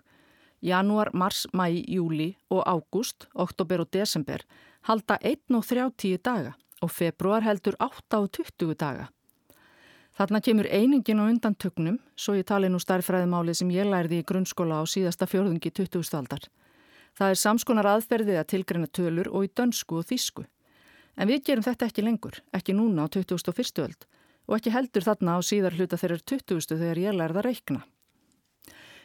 Janúar, 0.64 1.11
mars, 1.12 1.44
mæ, 1.53 1.68
júli 1.85 2.31
og 2.48 2.64
ágúst, 2.64 3.27
oktober 3.37 3.85
og 3.85 3.90
desember 3.92 4.46
halda 4.88 5.18
1 5.20 5.53
og 5.57 5.64
30 5.64 6.20
daga 6.24 6.55
og 6.81 6.90
februar 6.92 7.44
heldur 7.44 7.77
8 7.81 8.16
á 8.16 8.20
20 8.29 8.74
daga. 8.81 9.09
Þarna 10.14 10.40
kemur 10.40 10.68
einingin 10.70 11.20
á 11.20 11.24
undan 11.27 11.57
tögnum, 11.59 11.98
svo 12.16 12.37
ég 12.38 12.46
tali 12.46 12.68
nú 12.70 12.79
starfræðimáli 12.79 13.55
sem 13.57 13.70
ég 13.74 13.88
lærði 13.88 14.20
í 14.22 14.27
grunnskóla 14.27 14.81
á 14.81 14.85
síðasta 14.87 15.27
fjörðungi 15.27 15.72
20. 15.74 16.05
aldar. 16.16 16.44
Það 17.18 17.31
er 17.33 17.40
samskonar 17.40 17.88
aðferðið 17.92 18.38
að 18.40 18.50
tilgreina 18.53 18.88
tölur 18.88 19.31
og 19.33 19.48
í 19.48 19.50
dönsku 19.50 20.00
og 20.00 20.09
þísku. 20.09 20.44
En 21.16 21.31
við 21.31 21.44
gerum 21.46 21.64
þetta 21.64 21.88
ekki 21.88 22.05
lengur, 22.05 22.40
ekki 22.53 22.74
núna 22.74 23.07
á 23.07 23.12
2001. 23.12 23.83
öld 23.85 24.07
og 24.44 24.59
ekki 24.59 24.72
heldur 24.74 25.05
þarna 25.07 25.37
á 25.37 25.40
síðar 25.40 25.77
hluta 25.79 25.96
þeirrar 25.96 26.22
20. 26.29 26.77
þegar 26.77 27.00
ég 27.00 27.14
lærði 27.16 27.40
að 27.40 27.46
reikna. 27.46 27.85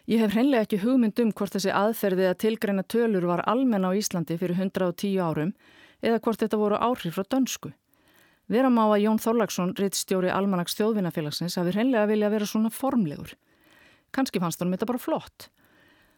Ég 0.10 0.24
hef 0.24 0.34
hreinlega 0.34 0.66
ekki 0.66 0.80
hugmynd 0.82 1.20
um 1.22 1.32
hvort 1.32 1.54
þessi 1.54 1.70
aðferðið 1.70 2.32
að 2.32 2.40
tilgreina 2.44 2.84
tölur 2.84 3.28
var 3.30 3.44
almenn 3.48 3.86
á 3.86 3.94
Íslandi 3.94 4.40
fyrir 4.42 4.58
110 4.58 5.20
árum 5.22 5.54
eða 6.02 6.20
hvort 6.26 6.42
þetta 6.42 6.60
voru 6.60 6.80
áhrif 6.82 7.16
frá 7.16 7.28
dönsku. 7.30 7.72
Vera 8.50 8.72
má 8.74 8.82
að 8.88 9.04
Jón 9.04 9.22
Þorlagsson, 9.22 9.76
rittstjóri 9.78 10.32
Almanags 10.34 10.74
þjóðvinnafélagsins, 10.80 11.60
hafi 11.60 11.76
hreinlega 11.76 12.10
vilja 12.10 12.32
vera 12.34 12.48
svona 12.50 12.72
formlegur. 12.74 13.36
Kanski 14.10 14.42
fannst 14.42 14.64
hann 14.64 14.74
þetta 14.74 14.88
bara 14.90 15.02
flott. 15.04 15.52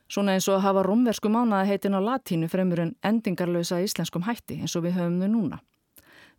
Svona 0.07 0.37
eins 0.37 0.47
og 0.47 0.55
að 0.55 0.65
hafa 0.69 0.85
romversku 0.87 1.27
mánaða 1.31 1.67
heitin 1.67 1.95
á 1.95 1.99
latínu 1.99 2.47
fremur 2.51 2.79
en 2.85 2.95
endingarlösa 3.03 3.81
íslenskum 3.83 4.23
hætti 4.23 4.61
eins 4.61 4.77
og 4.79 4.85
við 4.87 4.95
höfum 5.01 5.19
þau 5.19 5.31
núna. 5.35 5.59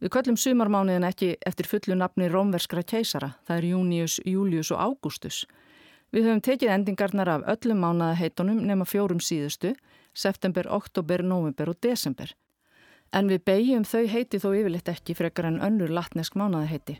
Við 0.03 0.11
köllum 0.17 0.37
sumarmániðin 0.41 1.05
ekki 1.07 1.29
eftir 1.47 1.69
fullu 1.71 1.95
nafni 1.95 2.27
romverskra 2.27 2.83
keisara, 2.83 3.37
það 3.47 3.61
er 3.61 3.67
Június, 3.69 4.17
Július 4.27 4.73
og 4.75 4.81
Ágústus. 4.83 5.45
Við 6.11 6.27
höfum 6.27 6.43
tekið 6.43 6.73
endingarnar 6.75 7.31
af 7.31 7.45
öllum 7.55 7.85
mánaða 7.85 8.17
heitunum 8.19 8.59
nema 8.67 8.83
fjórum 8.83 9.23
síðustu, 9.23 9.77
september, 10.13 10.67
oktober, 10.67 11.23
november 11.23 11.71
og 11.71 11.79
desember. 11.87 12.35
En 13.15 13.31
við 13.31 13.45
beigjum 13.47 13.87
þau 13.87 14.03
heiti 14.11 14.43
þó 14.43 14.51
yfirleitt 14.51 14.91
ekki 14.91 15.15
frekar 15.15 15.53
en 15.53 15.63
önnur 15.63 15.95
latnesk 15.95 16.35
mánaði 16.35 16.73
heiti. 16.75 16.99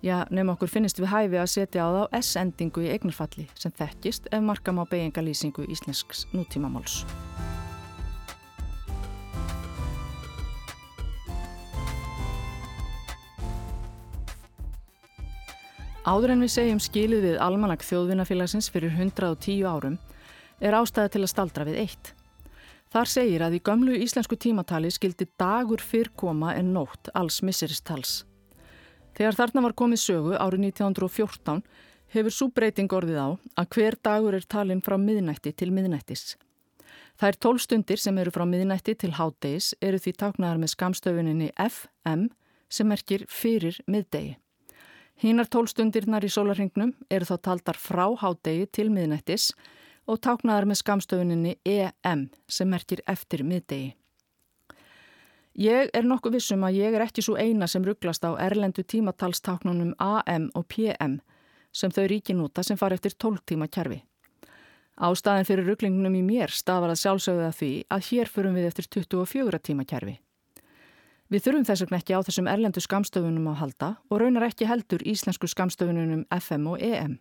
Já, 0.00 0.24
nefnum 0.30 0.54
okkur 0.54 0.72
finnist 0.72 0.96
við 0.96 1.12
hæfi 1.12 1.42
að 1.42 1.50
setja 1.52 1.84
á 1.84 1.88
þá 1.92 2.20
S-endingu 2.22 2.86
í 2.86 2.92
eignarfalli 2.94 3.50
sem 3.52 3.74
þekkist 3.76 4.32
ef 4.32 4.40
markam 4.40 4.80
á 4.80 4.88
beigingalýsingu 4.88 5.68
íslensks 5.68 6.24
nútímamáls. 6.32 7.02
Áður 16.10 16.32
en 16.34 16.40
við 16.42 16.50
segjum 16.50 16.78
skilið 16.82 17.20
við 17.22 17.36
almanak 17.38 17.84
þjóðvinnafélagsins 17.86 18.66
fyrir 18.74 18.96
110 18.96 19.60
árum 19.62 19.98
er 20.58 20.74
ástæði 20.74 21.12
til 21.14 21.20
að 21.22 21.30
staldra 21.30 21.66
við 21.68 21.76
eitt. 21.84 22.10
Þar 22.90 23.10
segir 23.12 23.44
að 23.46 23.54
í 23.54 23.60
gömlu 23.68 23.94
íslensku 24.02 24.34
tímatali 24.34 24.90
skildi 24.90 25.28
dagur 25.38 25.78
fyrr 25.78 26.10
koma 26.18 26.56
en 26.58 26.72
nótt 26.74 27.12
alls 27.14 27.38
misseristals. 27.46 28.24
Þegar 29.14 29.38
þarna 29.38 29.64
var 29.68 29.76
komið 29.78 30.02
sögu 30.02 30.34
árið 30.34 30.66
1914 30.72 31.62
hefur 32.16 32.38
svo 32.40 32.50
breyting 32.58 32.90
orðið 32.90 33.22
á 33.22 33.28
að 33.62 33.70
hver 33.76 34.00
dagur 34.02 34.40
er 34.40 34.50
talin 34.50 34.82
frá 34.82 34.98
miðnætti 34.98 35.54
til 35.54 35.70
miðnættis. 35.70 36.34
Er 37.22 37.38
tólstundir 37.38 38.00
sem 38.02 38.18
eru 38.18 38.34
frá 38.34 38.48
miðnætti 38.48 38.98
til 38.98 39.14
hátdeis 39.14 39.76
eru 39.78 40.00
því 40.02 40.18
taknaðar 40.18 40.58
með 40.58 40.74
skamstöfuninni 40.74 41.52
FM 41.54 42.30
sem 42.66 42.88
merkir 42.90 43.28
fyrir 43.30 43.78
miðdegi. 43.86 44.40
Hínar 45.20 45.50
tólstundirnar 45.52 46.24
í 46.24 46.30
sólarhengnum 46.32 46.94
eru 47.12 47.26
þá 47.28 47.34
taldar 47.44 47.76
frá 47.76 48.06
hátdegi 48.22 48.64
til 48.72 48.86
miðnættis 48.88 49.50
og 50.08 50.16
táknaðar 50.24 50.64
með 50.70 50.78
skamstöfuninni 50.80 51.58
EM 51.68 52.22
sem 52.48 52.70
merkir 52.72 53.02
eftir 53.04 53.42
miðdegi. 53.44 53.90
Ég 55.60 55.90
er 55.92 56.08
nokkuð 56.08 56.38
vissum 56.38 56.64
að 56.64 56.78
ég 56.78 56.96
er 56.96 57.04
ekki 57.04 57.24
svo 57.26 57.36
eina 57.36 57.68
sem 57.68 57.84
rugglast 57.84 58.24
á 58.24 58.32
erlendu 58.40 58.80
tímatalstáknunum 58.80 59.92
AM 60.00 60.48
og 60.56 60.64
PM 60.72 61.18
sem 61.68 61.92
þau 61.92 62.06
ríkinúta 62.08 62.64
sem 62.64 62.80
far 62.80 62.96
eftir 62.96 63.12
12 63.12 63.44
tíma 63.44 63.68
kjærfi. 63.68 64.00
Ástæðin 64.96 65.48
fyrir 65.48 65.68
rugglingunum 65.68 66.16
í 66.16 66.24
mér 66.24 66.52
stafar 66.54 66.94
að 66.94 67.02
sjálfsögðu 67.02 67.44
að 67.44 67.60
því 67.60 67.72
að 67.92 68.08
hér 68.08 68.32
förum 68.32 68.56
við 68.56 68.72
eftir 68.72 68.88
24 68.88 69.64
tíma 69.68 69.84
kjærfi. 69.84 70.16
Við 71.30 71.44
þurfum 71.44 71.64
þess 71.68 71.82
vegna 71.84 71.98
ekki 72.00 72.14
á 72.18 72.26
þessum 72.26 72.48
erlendu 72.50 72.82
skamstöfunum 72.82 73.44
að 73.52 73.60
halda 73.60 73.88
og 74.10 74.18
raunar 74.18 74.48
ekki 74.48 74.66
heldur 74.66 75.04
íslensku 75.06 75.46
skamstöfununum 75.46 76.24
FM 76.34 76.66
og 76.66 76.82
EM. 76.82 77.20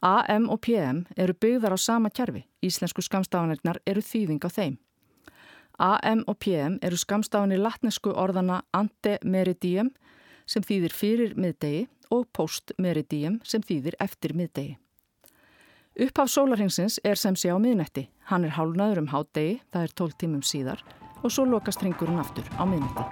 AM 0.00 0.48
og 0.48 0.62
PM 0.64 1.02
eru 1.16 1.34
byggðar 1.36 1.76
á 1.76 1.78
sama 1.80 2.08
kjærfi. 2.08 2.46
Íslensku 2.64 3.04
skamstafanirnar 3.04 3.82
eru 3.86 4.00
þýðing 4.00 4.40
á 4.44 4.48
þeim. 4.48 4.78
AM 5.76 6.24
og 6.24 6.38
PM 6.40 6.78
eru 6.80 6.96
skamstafanir 6.96 7.60
latnesku 7.60 8.12
orðana 8.16 8.62
ante 8.72 9.18
meridiem 9.24 9.92
sem 10.48 10.64
þýðir 10.64 10.96
fyrir 10.96 11.36
miðdegi 11.36 11.86
og 12.10 12.24
post 12.32 12.72
meridiem 12.78 13.42
sem 13.44 13.60
þýðir 13.60 13.96
eftir 14.00 14.32
miðdegi. 14.32 14.78
Upphaf 16.00 16.32
sólarhengsins 16.32 17.00
er 17.04 17.16
sem 17.16 17.36
sé 17.36 17.52
á 17.52 17.60
miðnetti. 17.60 18.08
Hann 18.32 18.44
er 18.44 18.56
hálnaður 18.56 19.04
um 19.04 19.12
hátdegi, 19.12 19.60
það 19.72 19.82
er 19.82 19.96
12 20.00 20.16
tímum 20.20 20.44
síðar 20.44 20.84
og 21.26 21.32
svo 21.34 21.44
lokast 21.50 21.82
ringurinn 21.82 22.22
aftur 22.22 22.46
á 22.54 22.62
miðnetti. 22.62 23.04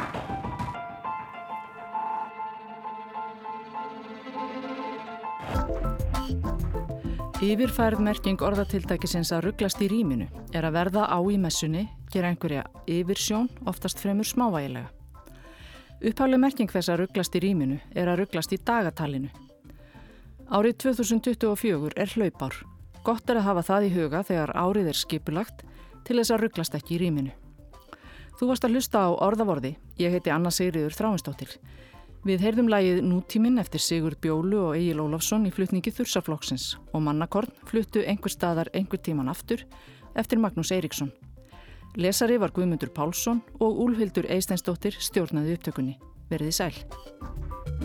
Yfirfærð 7.44 8.00
merking 8.00 8.40
orðatiltækisins 8.40 9.33
að 9.35 9.48
rugglast 9.48 9.83
í 9.83 9.88
rýminu 9.90 10.31
er 10.55 10.64
að 10.64 10.77
verða 10.79 11.09
á 11.11 11.18
í 11.29 11.37
messunni, 11.37 11.83
gera 12.09 12.31
einhverja 12.31 12.62
yfirsjón, 12.88 13.50
oftast 13.68 14.00
fremur 14.00 14.24
smávægilega. 14.24 14.88
Upphálega 16.00 16.40
merking 16.40 16.72
þess 16.72 16.94
að 16.94 17.03
rugglast 17.03 17.37
í 17.37 17.42
rýminu 17.44 17.81
er 17.92 18.09
að 18.09 18.22
rugglast 18.22 18.55
í 18.55 18.62
dagatalinu. 18.62 19.29
Árið 20.48 20.79
2024 20.87 21.92
er 22.00 22.16
hlaupár. 22.16 22.57
Gott 23.05 23.29
er 23.29 23.42
að 23.42 23.48
hafa 23.50 23.68
það 23.68 23.88
í 23.90 23.94
huga 23.98 24.24
þegar 24.24 24.57
árið 24.57 24.92
er 24.94 25.03
skipulagt 25.03 25.64
til 26.07 26.20
þess 26.20 26.33
að 26.33 26.46
rugglast 26.46 26.79
ekki 26.79 26.96
í 26.96 27.03
rýminu. 27.05 27.43
Þú 28.38 28.51
varst 28.51 28.66
að 28.66 28.75
hlusta 28.75 29.05
á 29.07 29.09
orðavorði. 29.14 29.75
Ég 30.01 30.14
heiti 30.14 30.33
Anna 30.35 30.51
Sigriður 30.51 30.97
Þráinsdóttir. 30.99 31.55
Við 32.25 32.40
heyrðum 32.40 32.70
lægið 32.73 33.03
Nútíminn 33.05 33.61
eftir 33.61 33.83
Sigurd 33.85 34.16
Bjólu 34.25 34.62
og 34.70 34.79
Egil 34.79 35.03
Ólafsson 35.05 35.44
í 35.44 35.53
flutningi 35.53 35.92
Þursaflokksins 35.92 36.70
og 36.97 37.05
Mannakorn 37.05 37.53
fluttu 37.68 38.01
einhver 38.01 38.33
staðar 38.33 38.73
einhver 38.73 39.03
tíman 39.05 39.29
aftur 39.29 39.66
eftir 40.16 40.40
Magnús 40.40 40.73
Eiríksson. 40.73 41.12
Lesari 42.01 42.40
var 42.40 42.57
Guðmundur 42.57 42.90
Pálsson 42.97 43.44
og 43.61 43.79
Úlhildur 43.85 44.27
Eisteinsdóttir 44.33 44.97
stjórnaði 44.99 45.59
upptökunni. 45.59 45.99
Verðið 46.33 46.57
sæl. 46.57 47.84